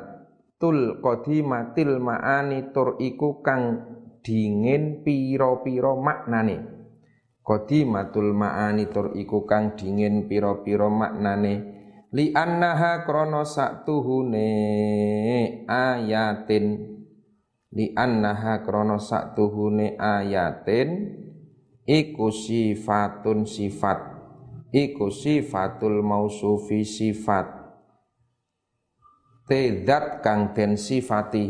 tul 0.55 1.03
qadimatil 1.03 1.99
ma'ani 1.99 2.71
tur 2.71 2.95
iku 3.03 3.43
kang 3.43 3.63
dingin 4.23 5.03
pira-pira 5.03 5.99
maknane. 5.99 6.57
Qadimatul 7.43 8.31
ma'ani 8.31 8.87
tur 8.87 9.11
iku 9.19 9.43
kang 9.43 9.75
dingin 9.75 10.31
pira-pira 10.31 10.87
maknane 10.87 11.78
li 12.09 12.33
annaha 12.33 13.05
krana 13.05 13.45
saktuhune 13.45 14.49
ayatin. 15.69 16.65
Li 17.69 17.93
annaha 17.93 18.65
krana 18.65 18.97
saktuhune 18.97 19.93
ayatin. 19.97 21.17
Iku 21.85 22.29
sifatun 22.29 23.49
sifat. 23.49 23.99
Iku 24.69 25.09
sifatul 25.09 26.05
mausufi 26.05 26.85
sifat. 26.85 27.49
Tedat 29.49 30.21
kang 30.21 30.53
den 30.53 30.77
sifati. 30.77 31.49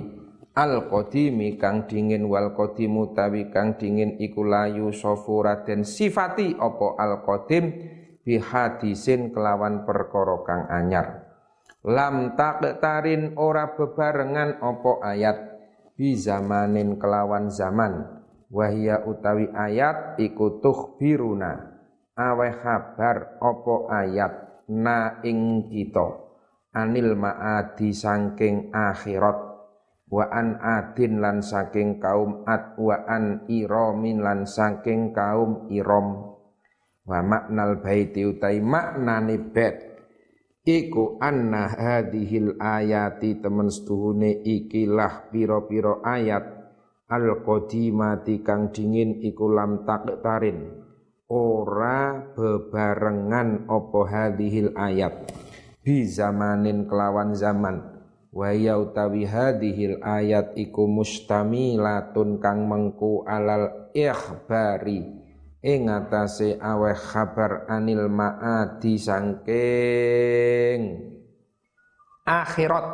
Al 0.55 0.87
qadimi 0.91 1.55
kang 1.55 1.87
dingin 1.87 2.27
wal 2.27 2.51
qadimu 2.51 3.15
tawi 3.15 3.47
kang 3.47 3.79
dingin 3.79 4.19
iku 4.19 4.43
layu 4.43 4.91
sofura 4.91 5.63
den 5.63 5.87
sifati 5.87 6.51
opo 6.59 6.99
al 6.99 7.23
qadim 7.23 7.98
bi 8.23 8.37
hadisin 8.37 9.31
kelawan 9.31 9.87
perkara 9.87 10.37
kang 10.43 10.63
anyar. 10.67 11.29
Lam 11.87 12.35
tarin 12.35 13.39
ora 13.39 13.71
bebarengan 13.71 14.59
opo 14.59 14.99
ayat. 14.99 15.47
Bi 15.95 16.15
zamanin 16.15 16.99
kelawan 16.99 17.47
zaman. 17.47 18.19
Wahia 18.49 19.05
utawi 19.05 19.45
ayat 19.53 20.17
iku 20.17 20.59
biruna 20.97 21.79
aweh 22.17 22.53
kabar 22.59 23.39
opo 23.39 23.87
ayat 23.87 24.65
na 24.67 25.23
ing 25.23 25.71
kita. 25.71 26.27
Anil 26.75 27.15
ma'adi 27.15 27.95
sangking 27.95 28.75
akhirat. 28.75 29.49
Wa 30.09 30.25
an 30.33 30.57
adin 30.57 31.21
lan 31.21 31.45
saking 31.45 32.01
kaum 32.01 32.41
ad 32.49 32.73
wa 32.81 33.05
an 33.05 33.45
iromin 33.45 34.25
lan 34.25 34.49
saking 34.49 35.13
kaum 35.13 35.69
irom 35.69 36.28
wa 37.09 37.25
maknal 37.25 37.81
baiti 37.81 38.21
utai 38.21 38.61
maknane 38.61 39.41
bet 39.49 39.89
iku 40.61 41.17
anna 41.17 41.65
hadhil 41.73 42.53
ayati 42.61 43.41
temen 43.41 43.73
setuhune 43.73 44.45
ikilah 44.45 45.33
piro-piro 45.33 46.05
ayat. 46.05 46.61
Al 47.09 47.41
qadimati 47.41 48.45
kang 48.45 48.69
dingin 48.69 49.17
iku 49.25 49.49
lam 49.49 49.81
taktarin 49.81 50.77
ora 51.25 52.21
bebarengan 52.37 53.65
opo 53.65 54.05
hadhil 54.05 54.77
ayat. 54.77 55.25
Bi 55.81 56.05
zamanin 56.05 56.85
kelawan 56.85 57.33
zaman. 57.33 57.97
Wa 58.29 58.53
ya 58.53 58.77
utawi 58.77 59.25
ayat 59.25 60.53
iku 60.53 60.85
mustamilatun 60.85 62.37
kang 62.37 62.69
mengku 62.69 63.25
alal 63.25 63.89
ikhbari 63.97 65.18
ing 65.59 65.91
atase 65.91 66.55
aweh 66.55 66.95
kabar 66.95 67.67
anil 67.67 68.07
maadi 68.07 68.95
sangking 68.95 70.81
akhirat. 72.23 72.87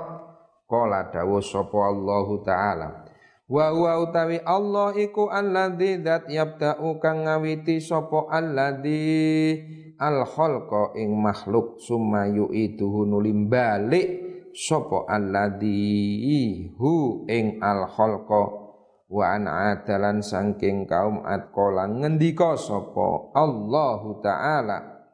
Qala 0.65 1.13
dawu 1.13 1.45
sapa 1.45 1.77
Allah 1.93 2.27
taala. 2.41 3.05
Wa 3.45 3.69
huwa 3.69 4.01
utawi 4.01 4.41
Allah 4.41 4.97
iku 4.97 5.29
alladzi 5.29 6.01
dzat 6.01 6.25
yabda'u 6.25 6.97
kang 6.97 7.29
ngawiti 7.29 7.77
sapa 7.77 8.25
alladzi 8.33 9.61
al 10.01 10.25
khalqa 10.25 10.97
ing 10.97 11.13
makhluk. 11.13 11.77
Summa 11.77 12.25
yu'iduhu 12.25 13.05
nulim 13.05 13.45
balik 13.45 14.25
sapa 14.57 15.05
alladhi 15.05 16.73
hu 16.73 17.29
ing 17.29 17.61
al 17.61 17.85
khalqa 17.85 18.64
wa 19.05 19.37
an 19.37 19.45
adalan 19.45 20.25
saking 20.25 20.89
kaum 20.89 21.21
atqala 21.25 21.85
ngendika 21.89 22.57
sapa? 22.57 23.31
Allahu 23.33 24.21
taala. 24.21 25.05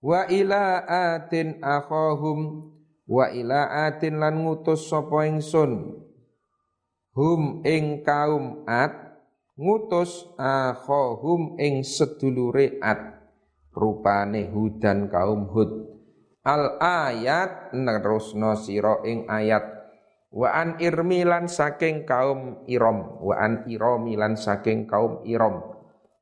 Wa 0.00 0.28
ila 0.28 0.84
atin 0.84 1.60
akhahum. 1.60 2.70
Wa 3.04 3.28
ila 3.32 3.88
atin 3.88 4.20
lan 4.20 4.44
ngutus 4.44 4.88
sapa 4.88 5.28
ingsun. 5.28 6.00
Hum 7.14 7.62
ing 7.62 8.02
kaum 8.02 8.66
at 8.66 9.20
ngutus 9.54 10.24
akhahum 10.40 11.60
ing 11.60 11.86
sedulure 11.86 12.80
at 12.82 13.22
rupane 13.70 14.50
hudan 14.50 15.06
kaum 15.12 15.46
hud. 15.50 15.94
Al 16.44 16.76
ayat 16.76 17.72
nerusno 17.72 18.52
sira 18.60 19.00
ing 19.08 19.24
ayat 19.30 19.73
wa 20.34 20.50
an 20.50 20.82
irmilan 20.82 21.46
saking 21.46 22.02
kaum 22.02 22.66
irom. 22.66 23.22
Wa 23.22 23.38
an 23.38 23.62
iromilan 23.70 24.34
saking 24.34 24.90
kaum 24.90 25.22
irom. 25.22 25.62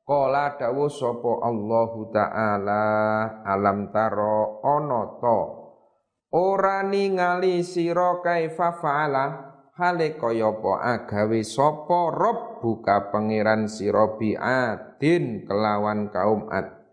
Kala 0.05 0.53
dawuh 0.59 0.91
sapa 0.91 1.47
Allahu 1.47 2.13
taala 2.13 2.85
alam 3.41 3.89
taro 3.89 4.61
ana 4.61 5.17
ta? 5.17 5.39
Ora 6.33 6.85
ningali 6.85 7.65
sira 7.65 8.21
kaifa 8.21 8.77
faala 8.77 9.25
hale 9.73 10.17
kaya 10.17 10.49
apa 10.49 10.73
agawe 10.97 11.41
rob 12.13 12.37
buka 12.61 13.09
pangeran 13.09 13.65
sira 13.69 14.17
biadin 14.17 15.47
kelawan 15.49 16.13
kaum 16.13 16.51
ad. 16.53 16.83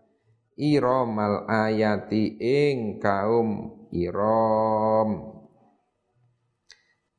Iramal 0.61 1.49
ayati 1.49 2.37
ing 2.37 3.01
kaum 3.01 3.81
iram 3.89 5.30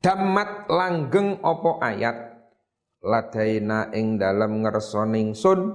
damat 0.03 0.67
langgeng 0.67 1.39
opo 1.39 1.79
ayat? 1.79 2.35
Ladaina 3.03 3.87
ing 3.95 4.19
dalam 4.19 4.63
ngersoning 4.63 5.31
sun 5.31 5.71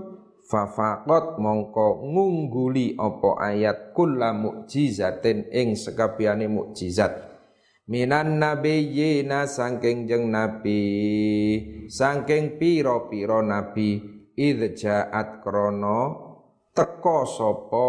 fafaqat 0.48 1.40
mongko 1.40 2.04
ngungguli 2.04 2.96
opo 3.00 3.40
ayat 3.40 3.96
kulla 3.96 4.36
mukjizatin 4.36 5.48
ing 5.48 5.76
sekabiane 5.76 6.44
mukjizat. 6.44 7.24
Minan 7.88 8.36
nabiyina 8.36 9.48
sangking 9.48 10.04
jeng 10.04 10.28
nabi 10.28 10.80
sangking 11.88 12.60
piro-piro 12.60 13.40
nabi 13.40 13.96
idjaat 14.36 15.40
krono 15.40 16.00
teko 16.76 17.24
sapa 17.24 17.88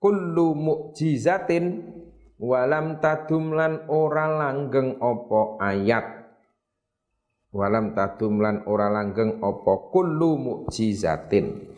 kullu 0.00 0.56
mukjizatin 0.56 1.64
walam 2.42 2.98
tadum 2.98 3.54
lan 3.54 3.86
ora 3.86 4.26
langgeng 4.26 4.98
apa 4.98 5.62
ayat. 5.62 6.06
Walam 7.54 7.94
tadum 7.94 8.42
lan 8.42 8.66
ora 8.66 8.90
langgeng 8.90 9.38
apa 9.38 9.72
kullu 9.92 10.40
mukjizatin 10.40 11.70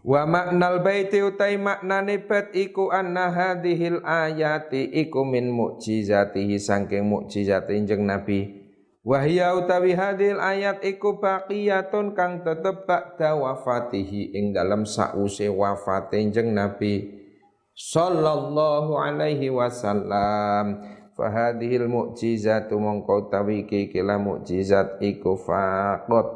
Wa 0.00 0.24
maknal 0.24 0.80
baiti 0.80 1.20
utai 1.20 1.60
maknane 1.60 2.24
bait 2.24 2.48
iku 2.56 2.88
anna 2.88 3.28
hadhil 3.28 4.00
ayati 4.00 4.88
iku 4.96 5.28
min 5.28 5.52
mukjizatihi 5.52 6.56
saking 6.56 7.04
mukjizate 7.04 7.76
jeng 7.84 8.08
Nabi. 8.08 8.60
Wahya 9.00 9.56
utawi 9.56 9.96
hadil 9.96 10.40
ayat 10.40 10.84
iku 10.84 11.20
baqiyatun 11.20 12.12
kang 12.12 12.44
tetep 12.44 12.84
ba'da 12.84 13.32
wafatihi 13.32 14.36
ing 14.36 14.52
dalam 14.52 14.84
sause 14.84 15.48
wafate 15.48 16.20
jeng 16.32 16.52
Nabi 16.52 17.19
sallallahu 17.80 19.00
alaihi 19.00 19.48
wasallam. 19.48 20.84
Fahadhil 21.16 21.88
mu'jizatu 21.88 22.76
mongko 22.76 23.28
utawi 23.28 23.64
iki 23.64 23.88
kila 23.88 24.20
mukjizat 24.20 25.00
iku 25.00 25.36
faqat. 25.40 26.28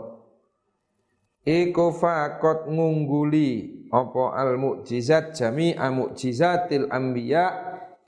Iku 1.45 1.93
faqat 1.93 2.69
ngungguli 2.69 3.85
apa 3.93 4.25
al 4.33 4.57
mukjizat 4.57 5.37
jami'a 5.37 5.93
mukjizatil 5.93 6.89
anbiya 6.89 7.45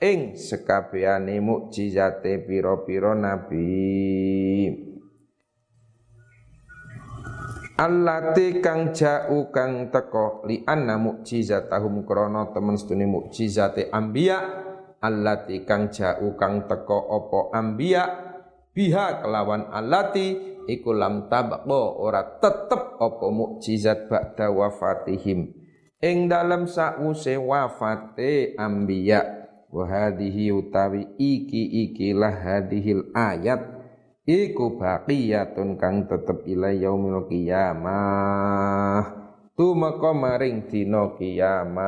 ing 0.01 0.37
sekabehane 0.37 1.41
mukjizate 1.41 2.45
pira-pira 2.45 3.17
nabi 3.17 4.86
Allati 7.77 8.57
kang 8.57 8.89
ja'u 8.89 9.53
kang 9.53 9.93
teko 9.93 10.41
li 10.49 10.65
anna 10.65 10.97
mu'jizatahum 10.97 12.09
krana 12.09 12.49
temen 12.49 12.73
setune 12.73 13.05
mu'jizate 13.05 13.93
anbiya 13.93 14.41
allati 14.97 15.61
kang 15.61 15.93
ja'u 15.93 16.33
kang 16.33 16.65
teko 16.65 16.97
opo 16.97 17.53
anbiya 17.53 18.03
biha 18.73 19.21
kelawan 19.21 19.69
allati 19.69 20.57
iku 20.65 20.89
lam 20.89 21.29
tabaqo 21.29 22.01
ora 22.01 22.41
tetep 22.41 22.97
opo 22.97 23.29
mukjizat 23.29 24.09
ba'da 24.09 24.49
wafatihim. 24.49 25.53
Ing 25.97 26.29
dalam 26.29 26.69
sause 26.69 27.37
wafate 27.37 28.53
anbiya 28.53 29.21
wa 29.69 29.85
utawi 29.85 31.01
iki 31.17 31.89
ikilah 31.89 32.33
hadhil 32.41 33.09
ayat 33.13 33.76
iku 34.27 34.75
baqiyatun 34.75 35.79
kang 35.79 36.03
tetep 36.05 36.43
ila 36.43 36.75
yaumil 36.75 37.23
qiyamah. 37.31 39.01
Tumeka 39.57 40.13
maring 40.13 40.69
dina 40.69 41.17
kiamat. 41.17 41.79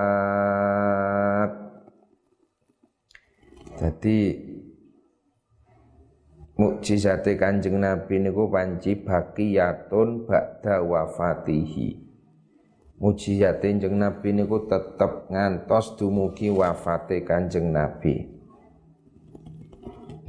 Jadi 3.77 4.33
mukjizate 6.57 7.37
Kanjeng 7.37 7.77
Nabi 7.77 8.25
niku 8.25 8.49
panci 8.49 8.97
baqiyatun 8.97 10.25
ba'da 10.25 10.81
wafatihi. 10.81 12.09
Mukjizate 12.97 13.69
Kanjeng 13.69 14.01
Nabi 14.01 14.33
niku 14.33 14.65
tetep 14.65 15.29
ngantos 15.29 15.93
dumugi 15.93 16.49
wafate 16.49 17.21
Kanjeng 17.21 17.69
Nabi 17.69 18.38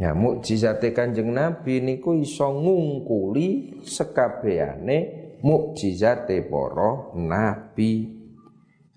Ya 0.00 0.16
mukjizate 0.16 0.96
Kanjeng 0.96 1.28
Nabi 1.28 1.84
niku 1.84 2.16
iso 2.16 2.48
ngungkuli 2.48 3.84
sekabehane 3.84 4.98
mukjizate 5.44 6.40
para 6.48 7.12
nabi. 7.12 8.08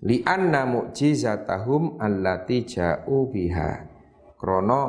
Li 0.00 0.24
anna 0.24 0.64
mukjizatahum 0.64 2.00
allati 2.00 2.64
ja'u 2.64 3.28
biha. 3.28 3.84
Krana 4.40 4.80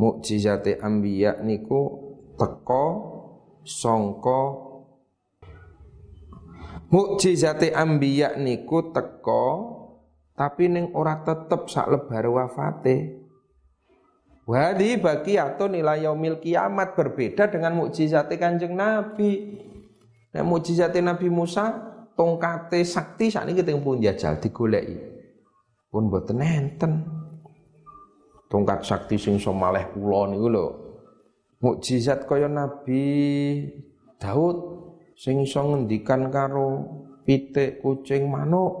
mukjizate 0.00 0.80
anbiya 0.80 1.44
niku 1.44 1.80
teka 2.40 2.84
sangka 3.60 4.40
mukjizate 6.88 7.76
anbiya 7.76 8.40
niku 8.40 8.88
teka 8.88 9.44
tapi 10.32 10.72
ning 10.72 10.96
ora 10.96 11.20
tetep 11.20 11.68
sak 11.68 11.92
lebar 11.92 12.24
wafate. 12.32 13.27
Wadi 14.48 14.96
atau 15.36 15.68
nilai 15.68 16.08
yaumil 16.08 16.40
kiamat 16.40 16.96
berbeda 16.96 17.52
dengan 17.52 17.84
mukjizat 17.84 18.32
Kanjeng 18.40 18.72
Nabi. 18.72 19.60
Nah, 20.32 20.40
mukjizat 20.40 20.96
Nabi 21.04 21.28
Musa 21.28 21.68
tongkate 22.16 22.80
sakti 22.80 23.28
saat 23.28 23.44
ini 23.44 23.60
kita 23.60 23.76
pun 23.76 24.00
jajal 24.00 24.40
digoleki. 24.40 24.96
Pun 25.92 26.08
boten 26.08 26.40
enten. 26.40 27.04
Tongkat 28.48 28.88
sakti 28.88 29.20
sing 29.20 29.36
somaleh 29.36 29.92
kula 29.92 30.32
niku 30.32 30.48
lho. 30.48 30.66
Mukjizat 31.60 32.24
kaya 32.24 32.48
Nabi 32.48 33.04
Daud 34.16 34.56
sing 35.12 35.44
iso 35.44 35.60
ngendikan 35.60 36.32
karo 36.32 36.88
pitik, 37.28 37.84
kucing, 37.84 38.32
manuk. 38.32 38.72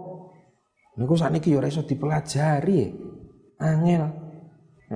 Niku 0.96 1.12
sakniki 1.12 1.52
ya 1.52 1.60
ora 1.60 1.68
iso 1.68 1.84
dipelajari. 1.84 3.04
Angel 3.60 4.27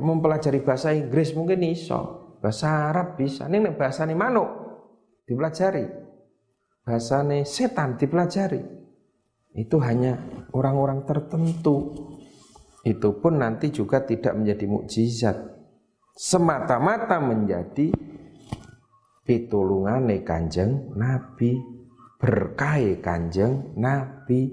mempelajari 0.00 0.64
bahasa 0.64 0.96
Inggris 0.96 1.36
mungkin 1.36 1.60
iso, 1.68 2.32
bahasa 2.40 2.88
Arab 2.88 3.20
bisa. 3.20 3.44
Nih 3.50 3.60
bahasa 3.76 4.08
nih 4.08 4.16
manuk 4.16 4.48
dipelajari, 5.28 5.84
bahasa 6.84 7.20
nih 7.20 7.44
setan 7.44 8.00
dipelajari. 8.00 8.62
Itu 9.52 9.76
hanya 9.84 10.16
orang-orang 10.56 11.04
tertentu. 11.04 11.92
Itu 12.82 13.20
pun 13.20 13.38
nanti 13.38 13.68
juga 13.68 14.00
tidak 14.02 14.32
menjadi 14.32 14.64
mukjizat. 14.64 15.36
Semata-mata 16.16 17.20
menjadi 17.20 17.92
pitulungane 19.22 20.24
kanjeng 20.24 20.90
Nabi, 20.96 21.60
berkah 22.16 22.80
kanjeng 23.04 23.76
Nabi. 23.76 24.50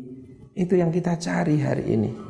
Itu 0.54 0.76
yang 0.76 0.92
kita 0.92 1.16
cari 1.16 1.64
hari 1.64 1.96
ini. 1.96 2.29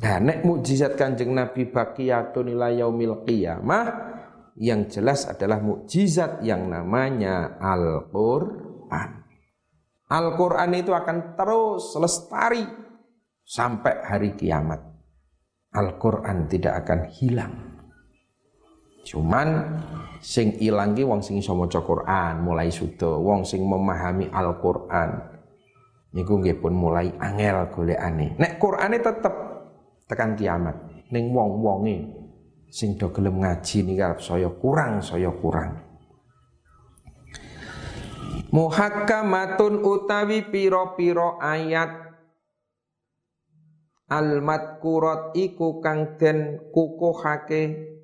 Nah, 0.00 0.16
nek 0.16 0.48
mukjizat 0.48 0.96
Kanjeng 0.96 1.36
Nabi 1.36 1.68
baqiyatun 1.68 2.48
ila 2.56 2.72
yaumil 2.72 3.20
qiyamah 3.28 4.16
yang 4.56 4.88
jelas 4.88 5.28
adalah 5.28 5.60
mukjizat 5.60 6.40
yang 6.40 6.72
namanya 6.72 7.60
Al-Qur'an. 7.60 9.28
Al-Qur'an 10.08 10.72
itu 10.72 10.96
akan 10.96 11.36
terus 11.36 11.92
lestari 12.00 12.64
sampai 13.44 13.94
hari 14.00 14.30
kiamat. 14.40 14.80
Al-Qur'an 15.76 16.48
tidak 16.48 16.80
akan 16.84 17.00
hilang. 17.20 17.54
Cuman 19.04 19.48
sing 20.20 20.56
ilang 20.60 20.96
ki 20.96 21.04
wong 21.04 21.20
sing 21.24 21.40
iso 21.40 21.56
maca 21.56 21.80
Quran 21.80 22.44
mulai 22.44 22.68
sudah 22.68 23.16
wong 23.16 23.44
sing 23.48 23.64
memahami 23.64 24.28
Al-Qur'an 24.28 25.40
niku 26.12 26.42
nggih 26.42 26.58
pun 26.58 26.74
mulai 26.74 27.08
angel 27.16 27.70
golekane. 27.72 28.36
Nek 28.36 28.60
Qur'ane 28.60 28.98
tetep 29.00 29.49
tekan 30.10 30.34
kiamat. 30.34 31.06
Ning 31.14 31.30
wong-wonge 31.30 32.20
sing 32.66 32.98
do 32.98 33.14
gelem 33.14 33.42
ngaji 33.42 33.86
niki 33.86 34.02
arep 34.02 34.18
saya 34.18 34.50
kurang 34.50 34.98
saya 34.98 35.30
kurang. 35.30 35.78
Muhakkamatun 38.50 39.78
utawi 39.86 40.42
piro-piro 40.50 41.38
ayat. 41.38 42.10
Al 44.10 44.42
madkurat 44.42 45.30
iku 45.38 45.78
kang 45.78 46.18
den 46.18 46.58
kukuhake. 46.74 47.94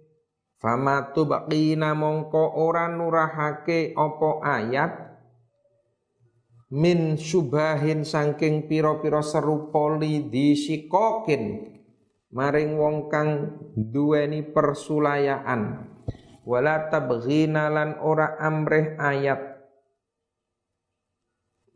Fama 0.62 1.10
tubqina 1.10 1.98
mongko 1.98 2.62
ora 2.62 2.86
nurahake 2.86 3.90
opo 3.98 4.38
ayat. 4.38 5.18
Min 6.70 7.18
subahin 7.18 8.06
saking 8.06 8.70
piro-piro 8.70 9.22
serupa 9.22 9.98
di 10.02 10.54
sikokin 10.54 11.75
maring 12.36 12.76
wong 12.76 13.08
kang 13.08 13.56
duweni 13.72 14.44
persulayaan. 14.44 15.88
Wala 16.44 16.92
tabghina 16.92 17.72
lan 17.72 17.96
ora 18.04 18.36
amreh 18.36 19.00
ayat. 19.00 19.56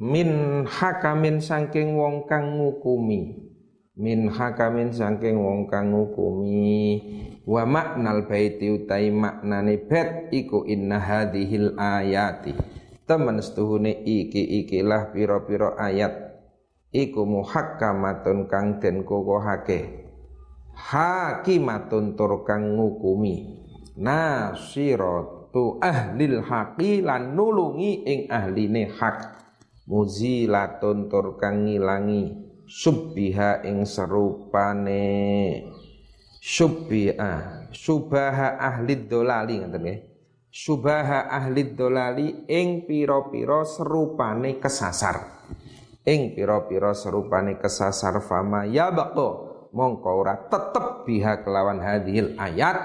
Min 0.01 0.63
hakamin 0.69 1.41
saking 1.41 1.97
wong 1.97 2.29
kang 2.29 2.61
ngukumi. 2.61 3.51
Min 3.97 4.29
hakamin 4.31 4.93
saking 4.93 5.41
wong 5.41 5.67
kang 5.67 5.97
ngukumi. 5.97 7.03
Wa 7.49 7.65
maknal 7.67 8.29
baiti 8.29 8.71
utai 8.71 9.11
maknane 9.11 9.81
bet 9.89 10.31
iku 10.31 10.69
inna 10.69 11.01
hadhil 11.03 11.75
ayati. 11.75 12.55
Temen 13.09 13.43
setuhune 13.43 14.07
iki 14.07 14.63
ikilah 14.63 15.11
pira-pira 15.11 15.75
ayat. 15.75 16.31
Iku 16.95 17.27
muhakkamatun 17.27 18.47
kang 18.47 18.79
den 18.79 19.03
kokohake 19.03 20.10
hakimatun 20.75 22.15
tur 22.19 22.43
kang 22.47 22.77
ngukumi. 22.77 23.61
Nasiratu 24.01 25.83
ahlil 25.83 26.41
haqi 26.47 27.05
lan 27.05 27.37
nulungi 27.37 28.07
ing 28.07 28.21
ahline 28.31 28.89
hak. 28.89 29.37
Muzilatun 29.91 31.11
tur 31.11 31.35
kang 31.37 31.67
ngilangi 31.67 32.33
subbiha 32.65 33.67
ing 33.67 33.83
serupane. 33.83 35.11
Subbiha 36.41 37.67
subaha 37.75 38.57
ahli 38.57 39.05
dolali 39.11 39.61
ngoten 39.61 39.83
nggih. 39.83 39.99
Subaha 40.51 41.31
ahli 41.31 41.79
dolali 41.79 42.49
ing 42.51 42.87
pira-pira 42.87 43.63
serupane 43.63 44.59
kesasar. 44.59 45.47
Ing 46.07 46.33
pira-pira 46.33 46.97
serupane 46.97 47.61
kesasar 47.61 48.19
fama 48.25 48.65
ya 48.67 48.89
baqo 48.91 49.50
mongko 49.71 50.11
ora 50.23 50.35
tetep 50.51 51.07
biha 51.07 51.47
kelawan 51.47 51.83
hadhil 51.83 52.35
ayat 52.37 52.79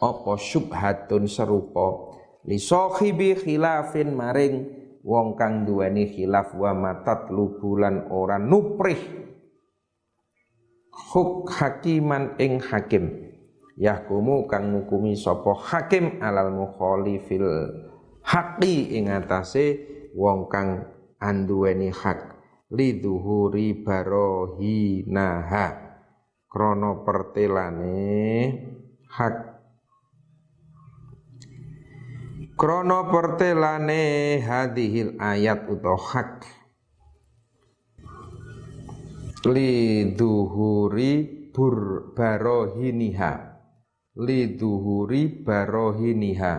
apa 0.00 0.32
syubhatun 0.40 1.28
serupa? 1.28 2.16
Li 2.48 2.56
sahibi 2.56 3.36
khilafin 3.36 4.16
maring 4.16 4.54
wong 5.04 5.36
kang 5.36 5.68
duweni 5.68 6.08
khilaf 6.08 6.56
wa 6.56 6.72
matat 6.72 7.28
lubulan 7.28 8.08
ora 8.08 8.40
nuprih. 8.40 9.28
Huk 11.12 11.52
hakiman 11.52 12.40
ing 12.40 12.64
hakim. 12.64 13.28
Yahkumu 13.80 14.44
kang 14.44 14.76
ngukumi 14.76 15.16
sapa 15.16 15.56
hakim 15.56 16.20
alal 16.20 16.52
mukhalifil 16.52 17.48
haqi 18.20 18.92
ing 18.96 19.08
atase 19.08 19.80
wong 20.12 20.52
kang 20.52 20.84
anduweni 21.16 21.88
hak. 21.88 22.36
Liduhuri 22.70 23.82
barohinaha 23.82 25.89
krana 26.50 27.06
pertelane 27.06 28.02
hak. 29.06 29.36
Krana 32.58 33.06
pertelane 33.06 34.02
hadhil 34.42 35.14
ayat 35.22 35.70
utawa 35.70 35.94
hak. 35.94 36.42
Liduhuri 39.46 41.12
bur 41.54 42.10
barohiniha 42.18 43.32
liduhuri 44.18 45.46
barohiniha. 45.46 46.54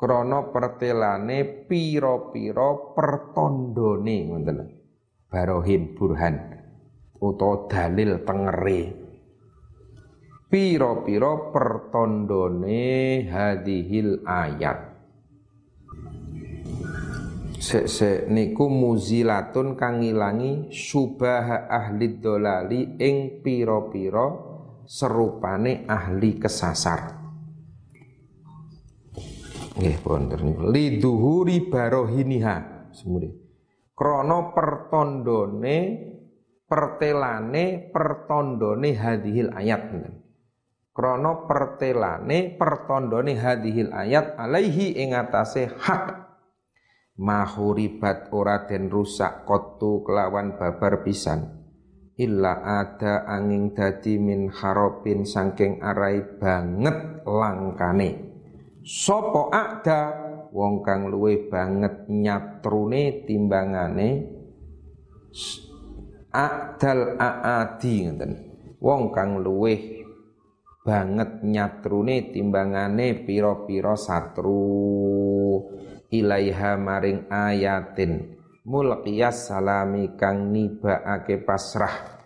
Krana 0.00 0.50
pertelane 0.50 1.68
pira-pira 1.68 2.96
pertondone 2.96 4.16
ngoten 4.26 4.58
barohin 5.30 5.94
burhan 5.94 6.62
utawa 7.22 7.70
dalil 7.70 8.26
tengere 8.26 9.01
pira-pira 10.52 11.48
pertondone 11.48 13.24
hadhil 13.24 14.20
ayat 14.28 14.92
Sek 17.56 17.86
se 17.88 18.10
niku 18.28 18.68
muzilatun 18.68 19.78
kang 19.78 20.04
ngilangi 20.04 20.68
subah 20.68 21.70
ahli 21.70 22.18
dolali 22.18 22.98
ing 23.00 23.38
pira-pira 23.38 24.28
serupane 24.82 25.86
ahli 25.86 26.42
kesasar. 26.42 27.22
Nggih 29.78 29.98
wonten 30.02 30.42
niku 30.42 30.62
liduhuri 30.74 31.70
barohiniha 31.70 32.90
semudi. 32.90 33.30
Krana 33.94 34.50
pertondone 34.50 35.78
pertelane 36.66 37.94
pertondone 37.94 38.90
hadhil 38.90 39.54
ayat 39.54 39.82
Krana 40.92 41.48
pertelane 41.48 42.52
pertondone 42.60 43.32
hadhil 43.32 43.96
ayat 43.96 44.36
alaihi 44.36 44.92
ing 45.00 45.16
atase 45.16 45.72
hak. 45.72 46.20
Mahuribat 47.16 48.28
ora 48.32 48.68
den 48.68 48.92
rusak 48.92 49.48
kotu 49.48 50.04
kelawan 50.04 50.60
babar 50.60 51.00
pisan. 51.00 51.64
Illa 52.20 52.60
ada 52.60 53.24
angin 53.24 53.72
dadi 53.72 54.20
min 54.20 54.52
harapin 54.52 55.24
sangking 55.24 55.80
arai 55.80 56.20
banget 56.36 57.24
langkane. 57.24 58.10
Sopo 58.84 59.48
ada 59.48 60.12
wong 60.52 60.84
kang 60.84 61.08
luwe 61.08 61.48
banget 61.48 62.04
nyatrune 62.12 63.24
timbangane 63.24 64.28
adal 66.28 67.16
aadi 67.16 67.94
ngeten 68.04 68.32
wong 68.76 69.08
kang 69.16 69.40
luwe 69.40 70.01
banget 70.82 71.46
nyatrune 71.46 72.34
timbangane 72.34 73.22
pira-pira 73.22 73.94
satru. 73.94 75.62
Ilaiha 76.12 76.76
maring 76.76 77.30
ayatin. 77.32 78.36
Mulqiyas 78.68 79.48
salami 79.50 80.14
kang 80.14 80.52
nibaake 80.52 81.40
pasrah. 81.42 82.20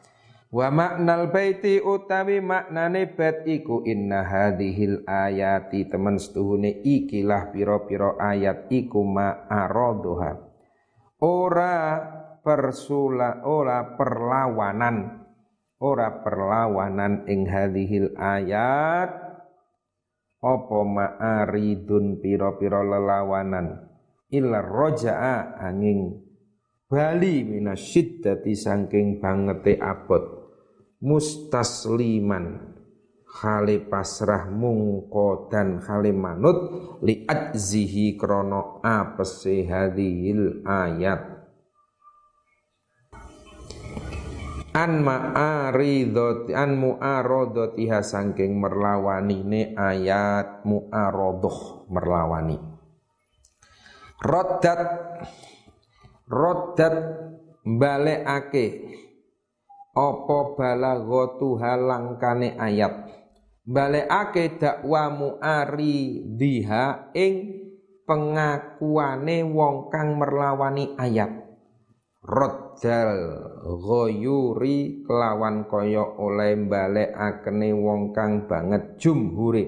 Wa 0.51 0.73
maknal 0.73 1.31
baiti 1.31 1.79
utawi 1.79 2.41
maknane 2.41 3.13
bait 3.13 3.45
iku 3.47 3.85
inna 3.87 4.25
hadhil 4.25 5.05
ayati. 5.07 5.87
Temen 5.87 6.19
setuhune 6.19 6.83
ikilah 6.83 7.55
pira-pira 7.55 8.19
ayat 8.19 8.73
iku 8.73 9.05
ma'araduha 9.05 10.47
ora 11.21 11.77
persula 12.45 13.41
ora 13.49 13.97
perlawanan 13.97 15.26
ora 15.81 16.25
perlawanan 16.25 17.29
ing 17.29 17.49
hadhil 17.49 18.17
ayat. 18.17 19.11
Apa 20.41 20.79
ma'aridun 20.85 22.23
pira-pira 22.23 22.85
lelawanan? 22.85 23.89
Illa 24.31 24.63
roja'a 24.63 25.59
angin 25.59 26.23
bali 26.87 27.43
minasyiddati 27.43 28.53
saking 28.55 29.19
bangete 29.19 29.81
abot. 29.81 30.25
Mustasliman. 31.03 32.77
Khali 33.27 33.85
pasrah 33.85 34.49
mungko 34.49 35.53
dan 35.53 35.83
khali 35.83 36.09
manut. 36.15 36.73
Li 37.05 37.29
ajzihi 37.29 38.17
krono 38.17 38.81
apese 38.81 39.69
hadhil 39.69 40.65
ayat 40.65 41.36
an 44.77 45.01
ma'aridot 45.01 46.53
an 46.53 46.77
mu'aradatiha 46.77 48.05
saking 48.05 48.61
merlawanine 48.61 49.73
ayat 49.73 50.69
mu'aradah 50.69 51.89
merlawani. 51.89 52.61
Roddat 54.21 54.81
roddat 56.29 56.93
balekake 57.65 58.67
apa 59.97 60.39
balaghatu 60.61 61.57
halangkane 61.57 62.61
ayat? 62.61 63.17
Balekake 63.65 64.61
dakwa 64.61 65.09
mu'aridiha 65.09 66.85
ing 67.17 67.65
pengakuane 68.05 69.41
wong 69.41 69.89
kang 69.89 70.21
merlawani 70.21 70.95
ayat 71.01 71.46
Roddal 72.27 73.39
ghoyuri 73.63 75.07
kelawan 75.07 75.71
kaya 75.71 76.03
oleh 76.19 76.59
akne 77.15 77.71
wong 77.71 78.11
kang 78.11 78.51
banget 78.51 78.99
jumhure. 78.99 79.63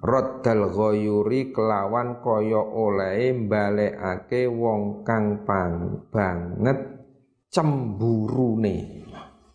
Roddal 0.00 0.72
ghoyuri 0.72 1.52
kelawan 1.52 2.24
kaya 2.24 2.64
oleh 2.64 3.36
ake 4.00 4.48
wong 4.48 5.04
kang 5.04 5.44
pang 5.44 6.08
banget 6.08 6.80
cemburune. 7.52 8.76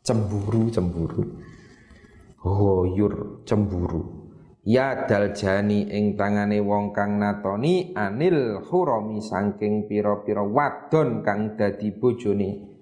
Cemburu 0.06 0.69
cemburu. 0.69 1.23
Ghoyur 2.45 3.41
cemburu 3.41 4.16
ya 4.67 5.08
daljani 5.08 5.88
ing 5.88 6.19
tangane 6.19 6.60
wong 6.60 6.91
kang 6.91 7.15
natoni 7.23 7.95
anil 7.95 8.60
hurami 8.67 9.23
saking 9.23 9.88
pira-pira 9.88 10.43
wadon 10.43 11.23
kang 11.23 11.56
dadi 11.56 11.95
bojone. 11.95 12.75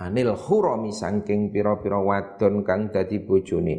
Anil 0.00 0.32
hurami 0.32 0.96
saking 0.96 1.52
pira-pira 1.52 2.00
wadon 2.00 2.64
kang 2.64 2.88
dadi 2.88 3.20
bojone. 3.20 3.76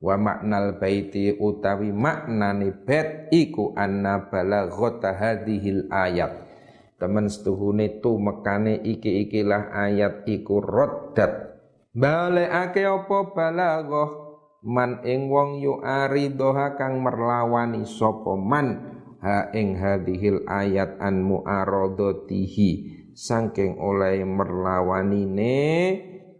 Wa 0.00 0.16
maknal 0.16 0.80
baiti 0.80 1.36
utawi 1.36 1.92
maknane 1.92 2.72
bait 2.88 3.28
iku 3.28 3.76
anna 3.76 4.32
balaghata 4.32 5.12
hadhil 5.12 5.92
ayat. 5.92 6.48
Temen 6.96 7.28
setuhune 7.28 8.00
tu 8.00 8.16
mekane 8.16 8.80
iki-ikilah 8.80 9.68
ayat 9.68 10.24
iku 10.24 10.64
roddat. 10.64 11.60
Balekake 11.92 12.88
apa 12.88 13.18
balaghah 13.36 14.25
man 14.64 15.04
ing 15.04 15.28
wong 15.28 15.60
yu 15.60 15.82
aridoha 15.82 16.78
kang 16.78 17.02
merlawani 17.02 17.84
sapa 17.84 18.38
man 18.38 18.96
ha 19.20 19.52
ing 19.52 19.76
hadhil 19.76 20.46
ayat 20.48 20.96
an 21.02 21.24
muaradatihi 21.26 22.70
saking 23.16 23.80
oleh 23.80 24.20
merlawanine 24.28 25.56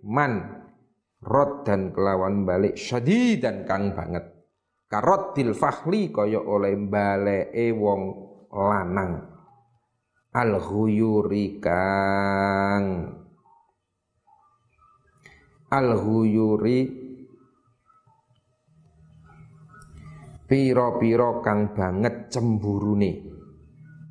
man. 0.04 0.52
Rod 1.26 1.66
dan 1.66 1.90
kelawan 1.90 2.46
balik 2.46 2.78
syadidan 2.78 3.66
kang 3.66 3.98
banget. 3.98 4.30
Karotil 4.86 5.58
fahli 5.58 6.14
kaya 6.14 6.38
oleh 6.38 6.78
baleke 6.78 7.74
wong 7.74 8.02
lanang. 8.54 9.26
Al 10.30 10.60
huyuri 10.62 11.58
kang. 11.58 12.84
Al 15.66 15.88
huyuri 15.98 17.05
piro-piro 20.46 21.42
kang 21.42 21.74
banget 21.74 22.30
cemburune. 22.30 23.12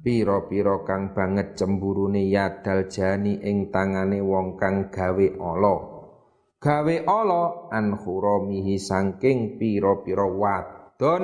Piro-piro 0.03 0.83
kang 0.83 1.15
banget 1.15 1.55
cemburune 1.55 2.27
yadal 2.27 2.91
jani 2.91 3.39
ing 3.41 3.71
tangane 3.71 4.19
wong 4.19 4.59
kang 4.59 4.91
gawe 4.91 5.27
ala. 5.39 5.75
Gawe 6.59 6.95
ala 7.07 7.71
an 7.71 7.95
khuramihi 7.95 8.75
saking 8.75 9.55
piro-piro 9.57 10.36
wadon 10.36 11.23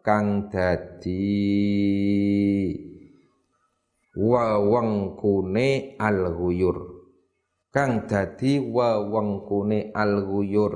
kang 0.00 0.48
dadi 0.48 1.28
wewengkune 4.16 6.00
al-ghuyur. 6.00 6.78
Kang 7.68 8.08
dadi 8.08 8.56
wewengkune 8.56 9.92
al-ghuyur. 9.92 10.74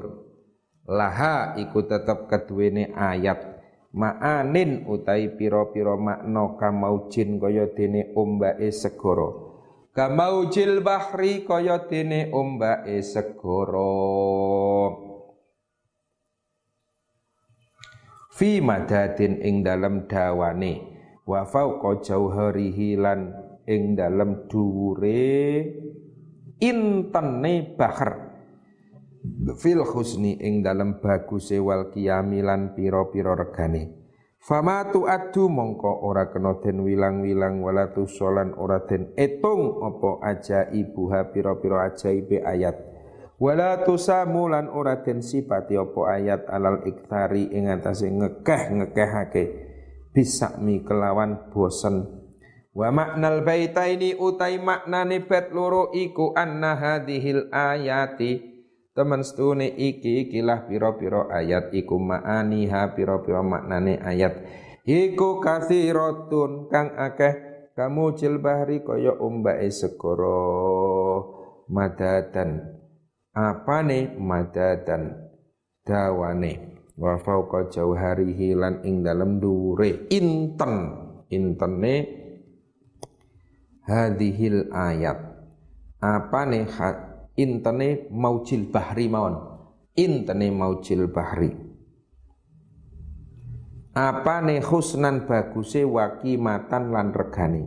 Laha 0.90 1.54
iku 1.56 1.86
tetep 1.86 2.26
keduwene 2.28 2.92
ayat 2.92 3.59
ma'anin 3.90 4.86
utai 4.86 5.34
piro-piro 5.34 5.98
makna 5.98 6.54
kamaujin 6.54 7.42
kaya 7.42 7.66
dene 7.74 8.14
ombake 8.14 8.70
segara. 8.70 9.50
Kamaujil 9.90 10.86
bahri 10.86 11.42
kaya 11.42 11.82
dene 11.90 12.30
ombake 12.30 13.02
segara. 13.02 13.98
Fi 18.30 18.62
madadin 18.62 19.42
ing 19.42 19.66
dalam 19.66 20.06
dawane. 20.06 20.86
Wa 21.26 21.44
fauqa 21.46 22.00
jauharihi 22.02 22.96
lan 22.96 23.34
ing 23.66 23.98
dalam 23.98 24.46
dhuwure. 24.46 25.62
Intene 26.60 27.54
bahar 27.74 28.29
fil 29.56 29.84
husni 29.84 30.40
ing 30.40 30.64
dalam 30.64 31.00
baguse 31.00 31.60
wal 31.60 31.92
kiamilan 31.92 32.72
piro-piro 32.72 33.36
regane. 33.36 34.00
Fama 34.40 34.88
adu 34.88 35.52
mongko 35.52 36.00
ora 36.08 36.32
kena 36.32 36.56
den 36.64 36.80
wilang-wilang 36.80 37.60
wala 37.60 37.92
solan 38.08 38.56
ora 38.56 38.80
den 38.88 39.12
etung 39.12 39.84
apa 39.84 40.10
aja 40.24 40.72
ibuha 40.72 41.28
piro-piro 41.28 41.76
ajaibe 41.76 42.40
ayat. 42.40 42.72
Wala 43.36 43.84
tusamu 43.84 44.48
lan 44.48 44.72
ora 44.72 45.04
den 45.04 45.20
sipati 45.20 45.76
apa 45.76 46.00
ayat 46.08 46.48
alal 46.48 46.84
iktari 46.88 47.52
ing 47.52 47.68
atase 47.68 48.08
ngekeh-ngekehake. 48.08 49.44
Bisakmi 50.16 50.88
kelawan 50.88 51.52
bosen. 51.52 52.20
Wa 52.72 52.88
maknal 52.88 53.44
baitaini 53.44 54.16
utai 54.16 54.56
maknane 54.56 55.20
bet 55.28 55.52
loro 55.52 55.92
iku 55.92 56.32
anna 56.32 56.80
hadhil 56.80 57.52
ayati 57.52 58.49
teman 58.92 59.22
stune 59.22 59.70
iki 59.70 60.28
ikilah 60.28 60.66
piro-piro 60.66 61.30
ayat. 61.30 61.72
Iku 61.74 61.96
ma'aniha 61.96 62.92
piro-piro 62.94 63.42
maknane 63.42 63.98
ayat. 64.02 64.44
Iku 64.84 65.38
kathiratun 65.38 66.66
kang 66.72 66.96
akeh 66.96 67.50
kamu 67.78 68.12
bahri 68.42 68.82
kaya 68.82 69.16
umbae 69.16 69.70
segara. 69.72 70.42
Madadan. 71.70 72.76
Apane? 73.30 74.18
Madadan. 74.18 75.30
Dawane. 75.86 76.82
Wa 76.98 77.16
fauqa 77.16 77.70
jauharihi 77.70 78.58
lan 78.58 78.82
ing 78.84 79.06
dalem 79.06 79.38
dhuwure. 79.38 80.10
Inten. 80.10 80.74
Intene 81.30 81.94
hadhil 83.86 84.66
ayat. 84.74 85.18
Apane 86.02 86.66
intene 87.40 88.12
maujil 88.12 88.68
bahri 88.68 89.08
mawon. 89.08 89.40
Intene 89.96 90.52
maujil 90.52 91.08
bahri. 91.08 91.48
Apane 93.96 94.62
husnan 94.62 95.26
baguse 95.26 95.82
wakimatan 95.82 96.94
lan 96.94 97.10
regane? 97.10 97.66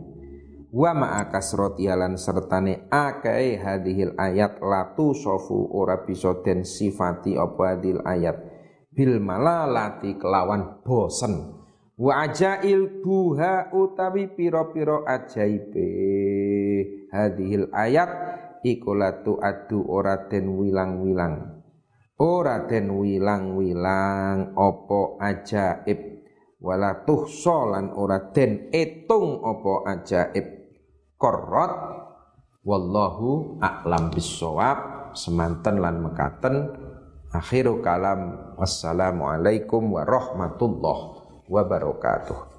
Wa 0.74 0.90
ma'akas 0.90 1.54
rotialan 1.54 2.18
sertane 2.18 2.90
akai 2.90 3.54
hadhil 3.60 4.18
ayat 4.18 4.58
latu 4.58 5.14
sofu 5.14 5.70
ora 5.70 6.02
bisa 6.02 6.42
den 6.42 6.66
sifati 6.66 7.38
apa 7.38 7.78
hadil 7.78 8.02
ayat. 8.02 8.40
Bil 8.90 9.22
malalati 9.22 10.18
kelawan 10.18 10.82
bosen. 10.82 11.62
Wa 11.94 12.26
ajail 12.26 13.06
buha 13.06 13.70
utawi 13.70 14.26
piro-piro 14.34 15.06
ajaibe 15.06 15.86
hadhil 17.14 17.70
ayat 17.70 18.10
iku 18.64 18.96
latu 18.96 19.36
adu 19.38 19.84
ora 19.84 20.26
den 20.26 20.56
wilang-wilang. 20.56 21.62
Ora 22.16 22.64
den 22.64 22.88
wilang-wilang 22.96 24.56
opo 24.56 25.20
ajaib? 25.20 26.24
Wala 26.64 27.04
tuhsolan 27.04 27.92
ora 27.92 28.32
den 28.32 28.72
etung 28.72 29.44
opo 29.44 29.84
ajaib. 29.84 30.64
Korot 31.20 31.72
wallahu 32.64 33.60
a'lam 33.60 34.08
bisawab 34.10 35.12
semanten 35.12 35.84
lan 35.84 36.00
mekaten. 36.00 36.56
Akhiru 37.34 37.82
kalam 37.82 38.54
wassalamualaikum 38.56 39.90
warahmatullahi 39.90 41.44
wabarakatuh 41.50 42.52